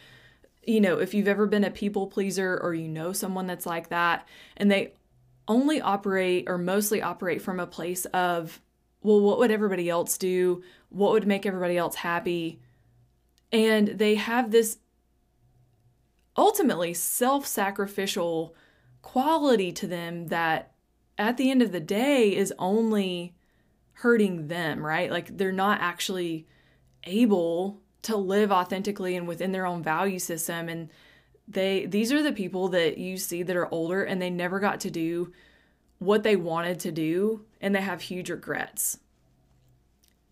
you 0.64 0.80
know, 0.82 1.00
if 1.00 1.14
you've 1.14 1.28
ever 1.28 1.46
been 1.46 1.64
a 1.64 1.72
people 1.72 2.08
pleaser 2.08 2.58
or 2.62 2.74
you 2.74 2.88
know 2.88 3.12
someone 3.12 3.46
that's 3.46 3.66
like 3.66 3.90
that, 3.90 4.28
and 4.58 4.72
they 4.72 4.94
only 5.50 5.82
operate 5.82 6.46
or 6.48 6.58
mostly 6.58 7.02
operate 7.02 7.42
from 7.42 7.60
a 7.60 7.68
place 7.68 8.06
of, 8.06 8.62
well, 9.02 9.20
what 9.20 9.40
would 9.40 9.52
everybody 9.52 9.90
else 9.90 10.18
do? 10.18 10.64
What 10.90 11.12
would 11.12 11.28
make 11.28 11.46
everybody 11.46 11.78
else 11.78 11.96
happy? 11.96 12.62
And 13.52 13.88
they 13.90 14.16
have 14.16 14.52
this 14.52 14.78
ultimately 16.38 16.94
self 16.94 17.46
sacrificial 17.46 18.56
quality 19.02 19.72
to 19.74 19.88
them 19.88 20.28
that 20.28 20.72
at 21.18 21.38
the 21.38 21.50
end 21.50 21.62
of 21.62 21.72
the 21.72 21.80
day 21.80 22.34
is 22.36 22.54
only 22.60 23.36
hurting 23.94 24.48
them, 24.48 24.86
right? 24.86 25.12
Like 25.12 25.36
they're 25.36 25.52
not 25.52 25.82
actually 25.82 26.48
able 27.06 27.82
to 28.04 28.16
live 28.16 28.52
authentically 28.52 29.16
and 29.16 29.28
within 29.28 29.52
their 29.52 29.66
own 29.66 29.84
value 29.84 30.20
system 30.20 30.70
and 30.70 30.90
they 31.50 31.88
these 31.88 32.14
are 32.14 32.22
the 32.22 32.32
people 32.32 32.70
that 32.70 32.98
you 32.98 33.18
see 33.18 33.42
that 33.44 33.56
are 33.56 33.74
older 33.74 34.04
and 34.04 34.22
they 34.22 34.30
never 34.30 34.60
got 34.60 34.80
to 34.82 34.92
do 34.92 35.34
what 35.98 36.24
they 36.24 36.36
wanted 36.36 36.80
to 36.80 36.92
do 36.92 37.46
and 37.60 37.76
they 37.76 37.82
have 37.82 38.02
huge 38.02 38.30
regrets. 38.30 39.00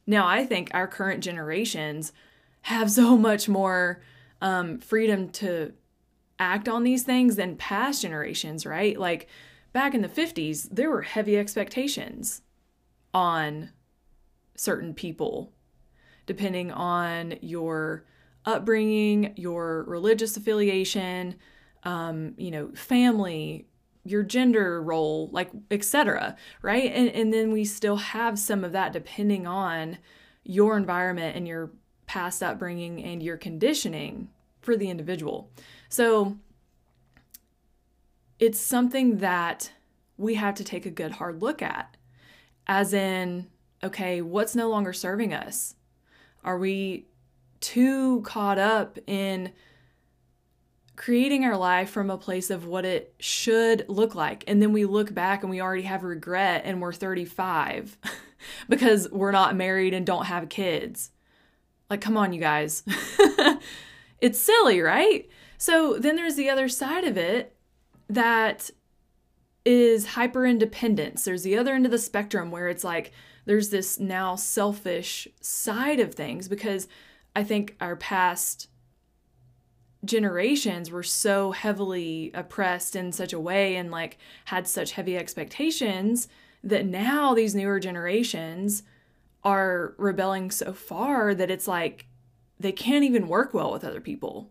Now, 0.05 0.25
I 0.25 0.45
think 0.45 0.71
our 0.73 0.87
current 0.87 1.23
generations 1.23 2.13
have 2.61 2.89
so 2.91 3.17
much 3.17 3.49
more 3.49 4.01
um, 4.41 4.79
freedom 4.79 5.29
to 5.29 5.73
act 6.39 6.69
on 6.69 6.83
these 6.83 7.03
things 7.03 7.35
than 7.35 7.57
past 7.57 8.03
generations, 8.03 8.65
right? 8.65 8.97
Like 8.97 9.27
back 9.73 9.95
in 9.95 10.01
the 10.01 10.07
50s, 10.07 10.69
there 10.71 10.89
were 10.89 11.01
heavy 11.01 11.37
expectations 11.37 12.43
on 13.13 13.71
certain 14.55 14.93
people, 14.93 15.51
depending 16.27 16.71
on 16.71 17.35
your 17.41 18.05
upbringing, 18.47 19.33
your 19.35 19.83
religious 19.83 20.37
affiliation, 20.37 21.35
um, 21.83 22.33
you 22.37 22.49
know, 22.49 22.71
family, 22.73 23.67
your 24.05 24.23
gender 24.23 24.81
role, 24.81 25.29
like 25.31 25.51
etc. 25.69 26.35
Right? 26.63 26.91
And 26.91 27.09
and 27.09 27.31
then 27.31 27.51
we 27.51 27.65
still 27.65 27.97
have 27.97 28.39
some 28.39 28.63
of 28.63 28.71
that 28.71 28.93
depending 28.93 29.45
on 29.45 29.99
your 30.43 30.77
environment 30.77 31.35
and 31.35 31.47
your 31.47 31.71
past 32.07 32.41
upbringing 32.41 33.03
and 33.03 33.21
your 33.21 33.35
conditioning 33.37 34.29
for 34.61 34.77
the 34.77 34.89
individual. 34.89 35.51
So 35.89 36.37
it's 38.39 38.59
something 38.59 39.17
that 39.17 39.71
we 40.15 40.35
have 40.35 40.55
to 40.55 40.63
take 40.63 40.85
a 40.85 40.91
good 40.91 41.13
hard 41.13 41.41
look 41.41 41.61
at 41.61 41.97
as 42.65 42.93
in, 42.93 43.47
okay, 43.83 44.21
what's 44.21 44.55
no 44.55 44.69
longer 44.69 44.93
serving 44.93 45.33
us? 45.33 45.75
Are 46.43 46.57
we 46.57 47.07
too 47.61 48.21
caught 48.21 48.57
up 48.57 48.97
in 49.07 49.51
creating 50.95 51.45
our 51.45 51.55
life 51.55 51.89
from 51.89 52.09
a 52.09 52.17
place 52.17 52.49
of 52.49 52.65
what 52.65 52.85
it 52.85 53.13
should 53.19 53.85
look 53.87 54.15
like? 54.15 54.43
And 54.47 54.61
then 54.61 54.73
we 54.73 54.85
look 54.85 55.13
back 55.13 55.43
and 55.43 55.49
we 55.49 55.61
already 55.61 55.83
have 55.83 56.03
regret 56.03 56.63
and 56.65 56.81
we're 56.81 56.93
35 56.93 57.97
because 58.69 59.09
we're 59.11 59.31
not 59.31 59.55
married 59.55 59.93
and 59.93 60.05
don't 60.05 60.25
have 60.25 60.49
kids. 60.49 61.11
Like, 61.89 62.01
come 62.01 62.17
on, 62.17 62.33
you 62.33 62.39
guys. 62.39 62.83
it's 64.19 64.39
silly, 64.39 64.81
right? 64.81 65.29
So 65.57 65.97
then 65.97 66.15
there's 66.15 66.35
the 66.35 66.49
other 66.49 66.67
side 66.67 67.03
of 67.03 67.17
it 67.17 67.55
that 68.09 68.69
is 69.65 70.07
hyper 70.07 70.45
independence. 70.45 71.23
There's 71.23 71.43
the 71.43 71.57
other 71.57 71.73
end 71.73 71.85
of 71.85 71.91
the 71.91 71.97
spectrum 71.97 72.51
where 72.51 72.69
it's 72.69 72.83
like 72.83 73.11
there's 73.45 73.69
this 73.69 73.99
now 73.99 74.35
selfish 74.35 75.27
side 75.41 75.99
of 75.99 76.13
things 76.13 76.47
because 76.47 76.87
I 77.37 77.43
think 77.43 77.75
our 77.79 77.95
past 77.95 78.67
generations 80.03 80.89
were 80.89 81.03
so 81.03 81.51
heavily 81.51 82.31
oppressed 82.33 82.95
in 82.95 83.11
such 83.11 83.31
a 83.31 83.39
way 83.39 83.75
and 83.75 83.91
like 83.91 84.17
had 84.45 84.67
such 84.67 84.93
heavy 84.93 85.15
expectations 85.15 86.27
that 86.63 86.87
now 86.87 87.35
these 87.35 87.53
newer 87.53 87.79
generations 87.79 88.81
are 89.43 89.93
rebelling 89.99 90.49
so 90.49 90.73
far 90.73 91.35
that 91.35 91.51
it's 91.51 91.67
like 91.67 92.07
they 92.59 92.71
can't 92.71 93.05
even 93.05 93.27
work 93.27 93.53
well 93.53 93.71
with 93.71 93.83
other 93.85 94.01
people. 94.01 94.49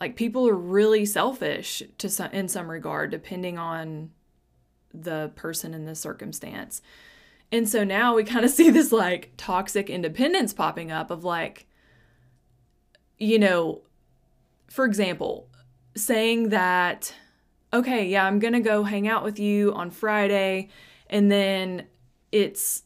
Like 0.00 0.16
people 0.16 0.48
are 0.48 0.56
really 0.56 1.04
selfish 1.04 1.82
to 1.98 2.08
some, 2.08 2.30
in 2.30 2.48
some 2.48 2.70
regard 2.70 3.10
depending 3.10 3.58
on 3.58 4.12
the 4.94 5.30
person 5.36 5.74
in 5.74 5.84
the 5.84 5.94
circumstance. 5.94 6.80
And 7.52 7.68
so 7.68 7.84
now 7.84 8.14
we 8.14 8.24
kind 8.24 8.46
of 8.46 8.50
see 8.58 8.70
this 8.70 8.92
like 8.92 9.32
toxic 9.36 9.90
independence 9.90 10.54
popping 10.54 10.90
up 10.90 11.10
of 11.10 11.22
like, 11.22 11.66
you 13.18 13.38
know, 13.38 13.82
for 14.68 14.84
example, 14.84 15.48
saying 15.96 16.50
that, 16.50 17.14
okay, 17.72 18.06
yeah, 18.06 18.24
I'm 18.24 18.38
going 18.38 18.54
to 18.54 18.60
go 18.60 18.84
hang 18.84 19.08
out 19.08 19.24
with 19.24 19.38
you 19.38 19.72
on 19.74 19.90
Friday, 19.90 20.68
and 21.08 21.30
then 21.30 21.86
it's 22.32 22.82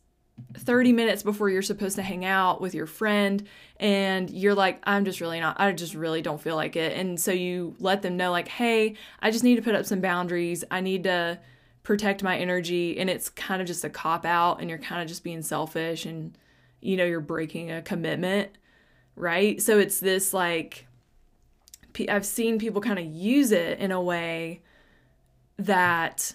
30 0.54 0.92
minutes 0.92 1.22
before 1.22 1.50
you're 1.50 1.62
supposed 1.62 1.96
to 1.96 2.02
hang 2.02 2.24
out 2.24 2.60
with 2.60 2.74
your 2.74 2.86
friend 2.86 3.46
and 3.78 4.30
you're 4.30 4.54
like 4.54 4.80
I'm 4.84 5.04
just 5.04 5.20
really 5.20 5.40
not 5.40 5.60
I 5.60 5.70
just 5.72 5.94
really 5.94 6.22
don't 6.22 6.40
feel 6.40 6.56
like 6.56 6.74
it 6.74 6.96
and 6.96 7.20
so 7.20 7.32
you 7.32 7.74
let 7.78 8.02
them 8.02 8.16
know 8.16 8.30
like 8.30 8.48
hey 8.48 8.96
I 9.20 9.30
just 9.30 9.44
need 9.44 9.56
to 9.56 9.62
put 9.62 9.74
up 9.74 9.84
some 9.84 10.00
boundaries 10.00 10.64
I 10.70 10.80
need 10.80 11.04
to 11.04 11.38
protect 11.82 12.22
my 12.22 12.36
energy 12.38 12.98
and 12.98 13.10
it's 13.10 13.28
kind 13.28 13.60
of 13.60 13.68
just 13.68 13.84
a 13.84 13.90
cop 13.90 14.24
out 14.24 14.60
and 14.60 14.70
you're 14.70 14.78
kind 14.78 15.02
of 15.02 15.08
just 15.08 15.24
being 15.24 15.42
selfish 15.42 16.06
and 16.06 16.36
you 16.80 16.96
know 16.96 17.04
you're 17.04 17.20
breaking 17.20 17.70
a 17.70 17.82
commitment 17.82 18.50
right? 19.16 19.60
So 19.60 19.78
it's 19.78 20.00
this 20.00 20.32
like 20.32 20.86
i've 22.08 22.24
seen 22.24 22.58
people 22.58 22.80
kind 22.80 22.98
of 22.98 23.04
use 23.04 23.52
it 23.52 23.78
in 23.78 23.92
a 23.92 24.00
way 24.00 24.62
that 25.58 26.34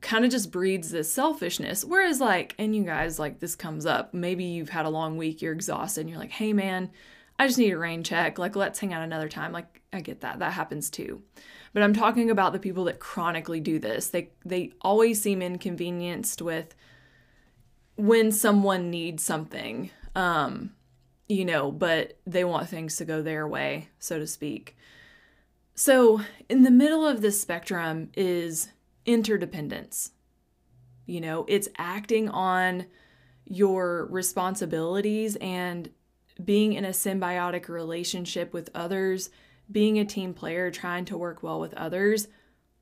kind 0.00 0.24
of 0.24 0.30
just 0.30 0.50
breeds 0.50 0.90
this 0.90 1.12
selfishness. 1.12 1.84
Whereas 1.84 2.20
like 2.20 2.54
and 2.58 2.74
you 2.74 2.84
guys 2.84 3.18
like 3.18 3.40
this 3.40 3.56
comes 3.56 3.86
up. 3.86 4.12
Maybe 4.12 4.44
you've 4.44 4.68
had 4.68 4.86
a 4.86 4.90
long 4.90 5.16
week 5.16 5.42
you're 5.42 5.52
exhausted 5.52 6.02
and 6.02 6.10
you're 6.10 6.18
like 6.18 6.30
hey 6.30 6.52
man 6.52 6.90
i 7.38 7.46
just 7.46 7.58
need 7.58 7.72
a 7.72 7.78
rain 7.78 8.02
check. 8.02 8.38
Like 8.38 8.56
let's 8.56 8.78
hang 8.78 8.92
out 8.92 9.02
another 9.02 9.28
time. 9.28 9.52
Like 9.52 9.82
i 9.92 10.00
get 10.00 10.20
that. 10.20 10.38
That 10.38 10.52
happens 10.52 10.90
too. 10.90 11.22
But 11.72 11.82
I'm 11.82 11.94
talking 11.94 12.30
about 12.30 12.52
the 12.52 12.58
people 12.58 12.84
that 12.84 13.00
chronically 13.00 13.60
do 13.60 13.78
this. 13.78 14.08
They 14.08 14.30
they 14.44 14.72
always 14.80 15.20
seem 15.20 15.42
inconvenienced 15.42 16.40
with 16.40 16.74
when 17.96 18.32
someone 18.32 18.90
needs 18.90 19.22
something. 19.22 19.90
Um, 20.14 20.72
you 21.28 21.44
know, 21.44 21.70
but 21.70 22.18
they 22.26 22.44
want 22.44 22.68
things 22.68 22.96
to 22.96 23.04
go 23.04 23.22
their 23.22 23.46
way, 23.46 23.88
so 23.98 24.18
to 24.18 24.26
speak. 24.26 24.76
So, 25.74 26.22
in 26.48 26.62
the 26.62 26.70
middle 26.70 27.06
of 27.06 27.20
this 27.20 27.40
spectrum 27.40 28.10
is 28.16 28.70
interdependence. 29.04 30.12
You 31.04 31.20
know, 31.20 31.44
it's 31.48 31.68
acting 31.76 32.28
on 32.28 32.86
your 33.44 34.06
responsibilities 34.06 35.36
and 35.36 35.90
being 36.42 36.72
in 36.72 36.84
a 36.84 36.90
symbiotic 36.90 37.68
relationship 37.68 38.52
with 38.52 38.70
others 38.74 39.30
being 39.70 39.98
a 39.98 40.04
team 40.04 40.32
player, 40.32 40.70
trying 40.70 41.04
to 41.06 41.18
work 41.18 41.42
well 41.42 41.60
with 41.60 41.74
others 41.74 42.28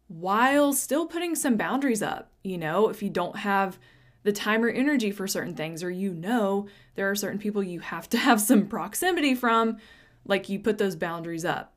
while 0.09 0.73
still 0.73 1.07
putting 1.07 1.35
some 1.35 1.57
boundaries 1.57 2.03
up. 2.03 2.31
You 2.43 2.59
know, 2.59 2.89
if 2.89 3.03
you 3.03 3.11
don't 3.11 3.37
have 3.37 3.79
the 4.25 4.33
time 4.33 4.65
or 4.65 4.69
energy 4.69 5.11
for 5.11 5.29
certain 5.29 5.55
things, 5.55 5.85
or 5.85 5.91
you 5.91 6.13
know 6.13 6.67
there 6.97 7.09
are 7.09 7.15
certain 7.15 7.39
people 7.39 7.63
you 7.63 7.81
have 7.81 8.09
to 8.09 8.19
have 8.19 8.41
some 8.41 8.67
proximity 8.67 9.35
from, 9.35 9.77
like 10.27 10.49
you 10.49 10.59
put 10.59 10.79
those 10.79 10.97
boundaries 10.97 11.45
up, 11.45 11.75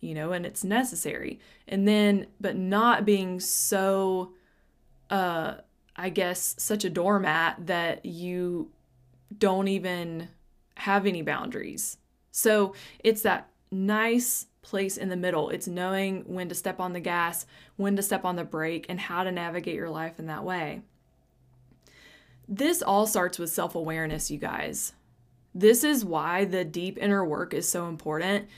you 0.00 0.14
know, 0.14 0.32
and 0.32 0.46
it's 0.46 0.64
necessary. 0.64 1.40
And 1.68 1.86
then, 1.86 2.28
but 2.40 2.56
not 2.56 3.04
being 3.04 3.40
so, 3.40 4.32
uh, 5.10 5.56
I 5.96 6.08
guess, 6.08 6.54
such 6.58 6.84
a 6.84 6.90
doormat 6.90 7.66
that 7.66 8.06
you 8.06 8.70
don't 9.36 9.68
even 9.68 10.28
have 10.76 11.06
any 11.06 11.22
boundaries. 11.22 11.98
So 12.30 12.74
it's 13.00 13.22
that 13.22 13.48
nice 13.72 14.46
place 14.62 14.96
in 14.96 15.08
the 15.08 15.16
middle. 15.16 15.48
It's 15.48 15.66
knowing 15.66 16.22
when 16.26 16.48
to 16.48 16.54
step 16.54 16.80
on 16.80 16.92
the 16.92 17.00
gas, 17.00 17.46
when 17.76 17.96
to 17.96 18.02
step 18.02 18.24
on 18.24 18.36
the 18.36 18.44
brake, 18.44 18.86
and 18.88 19.00
how 19.00 19.24
to 19.24 19.32
navigate 19.32 19.74
your 19.74 19.90
life 19.90 20.18
in 20.18 20.26
that 20.26 20.44
way. 20.44 20.82
This 22.48 22.82
all 22.82 23.06
starts 23.06 23.38
with 23.38 23.50
self 23.50 23.74
awareness, 23.74 24.30
you 24.30 24.38
guys. 24.38 24.92
This 25.54 25.84
is 25.84 26.04
why 26.04 26.44
the 26.44 26.64
deep 26.64 26.98
inner 26.98 27.24
work 27.24 27.54
is 27.54 27.68
so 27.68 27.88
important. 27.88 28.48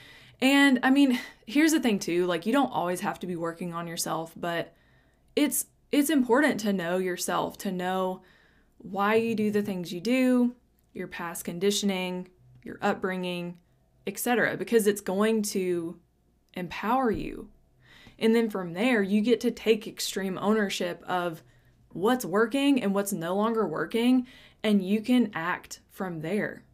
And 0.40 0.78
I 0.82 0.90
mean, 0.90 1.18
here's 1.46 1.72
the 1.72 1.80
thing 1.80 1.98
too, 1.98 2.26
like 2.26 2.46
you 2.46 2.52
don't 2.52 2.72
always 2.72 3.00
have 3.00 3.18
to 3.20 3.26
be 3.26 3.36
working 3.36 3.72
on 3.72 3.86
yourself, 3.86 4.32
but 4.36 4.74
it's 5.34 5.66
it's 5.90 6.10
important 6.10 6.60
to 6.60 6.72
know 6.72 6.98
yourself, 6.98 7.56
to 7.58 7.72
know 7.72 8.22
why 8.78 9.14
you 9.14 9.34
do 9.34 9.50
the 9.50 9.62
things 9.62 9.92
you 9.92 10.00
do, 10.00 10.54
your 10.92 11.08
past 11.08 11.44
conditioning, 11.44 12.28
your 12.62 12.78
upbringing, 12.82 13.58
etc., 14.06 14.56
because 14.56 14.86
it's 14.86 15.00
going 15.00 15.42
to 15.42 15.98
empower 16.54 17.10
you. 17.10 17.48
And 18.18 18.34
then 18.34 18.50
from 18.50 18.74
there, 18.74 19.02
you 19.02 19.20
get 19.20 19.40
to 19.40 19.50
take 19.50 19.86
extreme 19.86 20.38
ownership 20.38 21.02
of 21.06 21.42
what's 21.92 22.24
working 22.24 22.82
and 22.82 22.94
what's 22.94 23.12
no 23.12 23.34
longer 23.34 23.66
working, 23.66 24.26
and 24.62 24.82
you 24.82 25.00
can 25.00 25.30
act 25.34 25.80
from 25.90 26.20
there. 26.20 26.64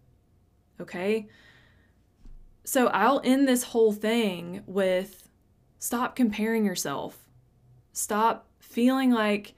Okay? 0.80 1.28
So 2.64 2.88
I'll 2.88 3.20
end 3.24 3.46
this 3.46 3.64
whole 3.64 3.92
thing 3.92 4.62
with 4.66 5.28
stop 5.78 6.16
comparing 6.16 6.64
yourself. 6.64 7.28
Stop 7.92 8.48
feeling 8.58 9.10
like 9.10 9.54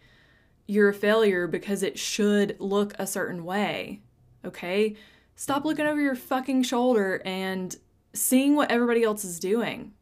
you're 0.67 0.89
a 0.89 0.95
failure 0.95 1.47
because 1.47 1.83
it 1.83 1.99
should 1.99 2.57
look 2.59 2.95
a 2.99 3.07
certain 3.07 3.45
way. 3.45 4.03
Okay? 4.45 4.97
Stop 5.37 5.65
looking 5.65 5.87
over 5.87 6.01
your 6.01 6.17
fucking 6.17 6.65
shoulder 6.65 7.23
and 7.25 7.77
seeing 8.13 8.57
what 8.57 8.71
everybody 8.71 9.05
else 9.05 9.25
is 9.25 9.39
doing. 9.39 9.93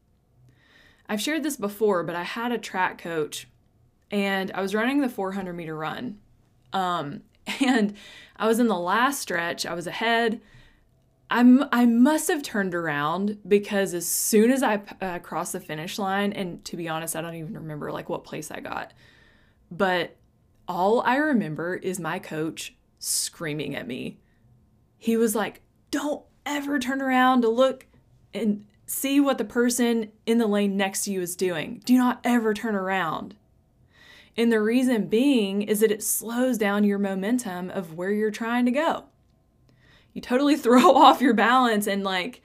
I've 1.08 1.20
shared 1.20 1.42
this 1.42 1.56
before, 1.56 2.02
but 2.02 2.16
I 2.16 2.22
had 2.22 2.52
a 2.52 2.58
track 2.58 2.98
coach 2.98 3.48
and 4.10 4.50
I 4.54 4.62
was 4.62 4.74
running 4.74 5.00
the 5.00 5.08
400 5.08 5.52
meter 5.52 5.76
run. 5.76 6.18
Um, 6.72 7.22
and 7.60 7.94
I 8.36 8.46
was 8.46 8.58
in 8.58 8.68
the 8.68 8.78
last 8.78 9.20
stretch, 9.20 9.66
I 9.66 9.74
was 9.74 9.86
ahead. 9.86 10.40
I'm, 11.30 11.64
I 11.72 11.86
must 11.86 12.28
have 12.28 12.42
turned 12.42 12.74
around 12.74 13.38
because 13.48 13.94
as 13.94 14.06
soon 14.06 14.50
as 14.50 14.62
I 14.62 14.82
uh, 15.00 15.18
crossed 15.20 15.52
the 15.52 15.60
finish 15.60 15.98
line, 15.98 16.32
and 16.32 16.64
to 16.66 16.76
be 16.76 16.88
honest, 16.88 17.16
I 17.16 17.22
don't 17.22 17.34
even 17.34 17.54
remember 17.54 17.90
like 17.90 18.08
what 18.08 18.24
place 18.24 18.50
I 18.50 18.60
got, 18.60 18.92
but 19.70 20.16
all 20.68 21.00
I 21.00 21.16
remember 21.16 21.74
is 21.74 21.98
my 21.98 22.18
coach 22.18 22.74
screaming 22.98 23.74
at 23.74 23.86
me. 23.86 24.18
He 24.98 25.16
was 25.16 25.34
like, 25.34 25.62
Don't 25.90 26.22
ever 26.46 26.78
turn 26.78 27.00
around 27.02 27.42
to 27.42 27.48
look 27.48 27.86
and 28.32 28.64
see 28.86 29.20
what 29.20 29.38
the 29.38 29.44
person 29.44 30.12
in 30.26 30.38
the 30.38 30.46
lane 30.46 30.76
next 30.76 31.04
to 31.04 31.12
you 31.12 31.20
is 31.20 31.36
doing. 31.36 31.80
Do 31.84 31.96
not 31.96 32.20
ever 32.24 32.54
turn 32.54 32.74
around. 32.74 33.36
And 34.36 34.50
the 34.50 34.60
reason 34.60 35.06
being 35.06 35.62
is 35.62 35.80
that 35.80 35.92
it 35.92 36.02
slows 36.02 36.58
down 36.58 36.84
your 36.84 36.98
momentum 36.98 37.70
of 37.70 37.94
where 37.94 38.10
you're 38.10 38.30
trying 38.30 38.64
to 38.66 38.72
go. 38.72 39.04
You 40.12 40.20
totally 40.20 40.56
throw 40.58 40.94
off 40.94 41.20
your 41.20 41.34
balance 41.34 41.86
and 41.86 42.02
like 42.02 42.42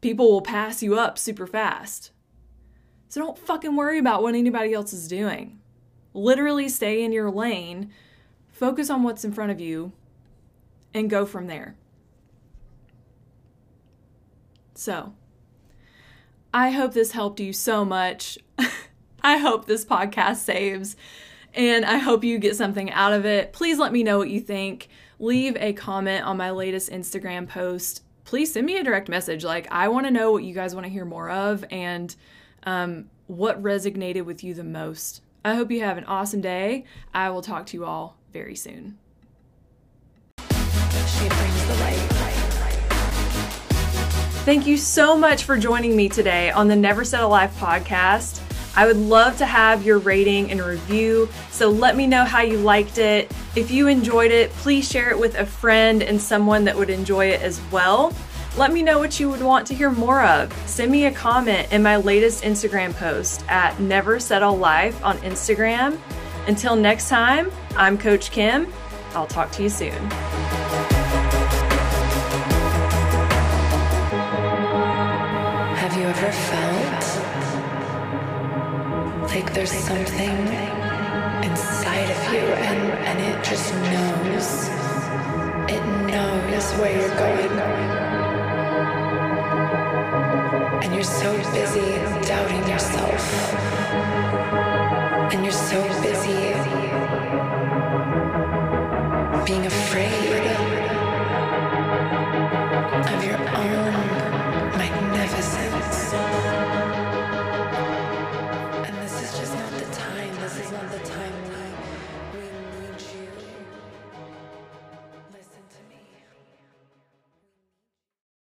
people 0.00 0.30
will 0.30 0.40
pass 0.40 0.82
you 0.82 0.98
up 0.98 1.18
super 1.18 1.46
fast. 1.46 2.12
So 3.08 3.20
don't 3.20 3.38
fucking 3.38 3.76
worry 3.76 3.98
about 3.98 4.22
what 4.22 4.34
anybody 4.34 4.72
else 4.74 4.92
is 4.92 5.08
doing. 5.08 5.58
Literally 6.14 6.68
stay 6.68 7.02
in 7.02 7.12
your 7.12 7.30
lane, 7.30 7.90
focus 8.48 8.90
on 8.90 9.02
what's 9.02 9.24
in 9.24 9.32
front 9.32 9.50
of 9.50 9.60
you, 9.60 9.92
and 10.92 11.08
go 11.08 11.24
from 11.24 11.46
there. 11.46 11.76
So, 14.74 15.14
I 16.52 16.70
hope 16.70 16.94
this 16.94 17.12
helped 17.12 17.40
you 17.40 17.52
so 17.52 17.84
much. 17.84 18.38
I 19.28 19.36
hope 19.36 19.66
this 19.66 19.84
podcast 19.84 20.36
saves, 20.36 20.96
and 21.52 21.84
I 21.84 21.98
hope 21.98 22.24
you 22.24 22.38
get 22.38 22.56
something 22.56 22.90
out 22.92 23.12
of 23.12 23.26
it. 23.26 23.52
Please 23.52 23.78
let 23.78 23.92
me 23.92 24.02
know 24.02 24.16
what 24.16 24.30
you 24.30 24.40
think. 24.40 24.88
Leave 25.18 25.54
a 25.58 25.74
comment 25.74 26.24
on 26.24 26.38
my 26.38 26.50
latest 26.50 26.90
Instagram 26.90 27.46
post. 27.46 28.02
Please 28.24 28.54
send 28.54 28.64
me 28.64 28.78
a 28.78 28.82
direct 28.82 29.10
message. 29.10 29.44
Like, 29.44 29.70
I 29.70 29.88
want 29.88 30.06
to 30.06 30.10
know 30.10 30.32
what 30.32 30.44
you 30.44 30.54
guys 30.54 30.74
want 30.74 30.86
to 30.86 30.90
hear 30.90 31.04
more 31.04 31.28
of 31.28 31.62
and 31.70 32.16
um, 32.62 33.10
what 33.26 33.62
resonated 33.62 34.24
with 34.24 34.42
you 34.42 34.54
the 34.54 34.64
most. 34.64 35.20
I 35.44 35.56
hope 35.56 35.70
you 35.70 35.82
have 35.82 35.98
an 35.98 36.04
awesome 36.04 36.40
day. 36.40 36.86
I 37.12 37.28
will 37.28 37.42
talk 37.42 37.66
to 37.66 37.76
you 37.76 37.84
all 37.84 38.16
very 38.32 38.56
soon. 38.56 38.96
Thank 44.46 44.66
you 44.66 44.78
so 44.78 45.18
much 45.18 45.44
for 45.44 45.58
joining 45.58 45.94
me 45.94 46.08
today 46.08 46.50
on 46.50 46.68
the 46.68 46.76
Never 46.76 47.04
Settle 47.04 47.28
Life 47.28 47.54
podcast. 47.58 48.47
I 48.78 48.86
would 48.86 48.96
love 48.96 49.36
to 49.38 49.44
have 49.44 49.84
your 49.84 49.98
rating 49.98 50.52
and 50.52 50.64
review, 50.64 51.28
so 51.50 51.68
let 51.68 51.96
me 51.96 52.06
know 52.06 52.22
how 52.24 52.42
you 52.42 52.58
liked 52.58 52.98
it. 52.98 53.28
If 53.56 53.72
you 53.72 53.88
enjoyed 53.88 54.30
it, 54.30 54.50
please 54.52 54.88
share 54.88 55.10
it 55.10 55.18
with 55.18 55.34
a 55.34 55.44
friend 55.44 56.00
and 56.00 56.22
someone 56.22 56.62
that 56.66 56.76
would 56.76 56.88
enjoy 56.88 57.26
it 57.26 57.42
as 57.42 57.60
well. 57.72 58.12
Let 58.56 58.72
me 58.72 58.82
know 58.82 59.00
what 59.00 59.18
you 59.18 59.28
would 59.30 59.42
want 59.42 59.66
to 59.66 59.74
hear 59.74 59.90
more 59.90 60.22
of. 60.22 60.52
Send 60.68 60.92
me 60.92 61.06
a 61.06 61.10
comment 61.10 61.72
in 61.72 61.82
my 61.82 61.96
latest 61.96 62.44
Instagram 62.44 62.94
post 62.94 63.44
at 63.48 63.80
Never 63.80 64.20
Settle 64.20 64.56
Life 64.56 65.04
on 65.04 65.18
Instagram. 65.22 65.98
Until 66.46 66.76
next 66.76 67.08
time, 67.08 67.50
I'm 67.76 67.98
Coach 67.98 68.30
Kim. 68.30 68.72
I'll 69.12 69.26
talk 69.26 69.50
to 69.54 69.64
you 69.64 69.70
soon. 69.70 69.90
Have 75.74 75.96
you 75.96 76.04
ever 76.04 76.30
felt 76.30 76.87
like 79.48 79.54
there's 79.54 79.72
something 79.72 80.36
inside 81.42 82.10
of 82.10 82.32
you 82.32 82.40
and, 82.68 82.92
and 83.08 83.18
it 83.20 83.42
just 83.42 83.72
knows. 83.72 84.68
It 85.70 85.82
knows 86.06 86.72
where 86.78 86.92
you're 86.98 87.16
going. 87.16 87.58
And 90.82 90.94
you're 90.94 91.02
so 91.02 91.32
busy 91.52 91.96
doubting 92.28 92.68
yourself. 92.68 93.54
And 95.32 95.42
you're 95.42 95.62
so 95.70 95.80
busy 96.02 96.52
being 99.46 99.64
afraid 99.64 100.44
of 103.12 103.24
your 103.24 103.38
own 103.56 103.92
magnificence. 104.76 106.08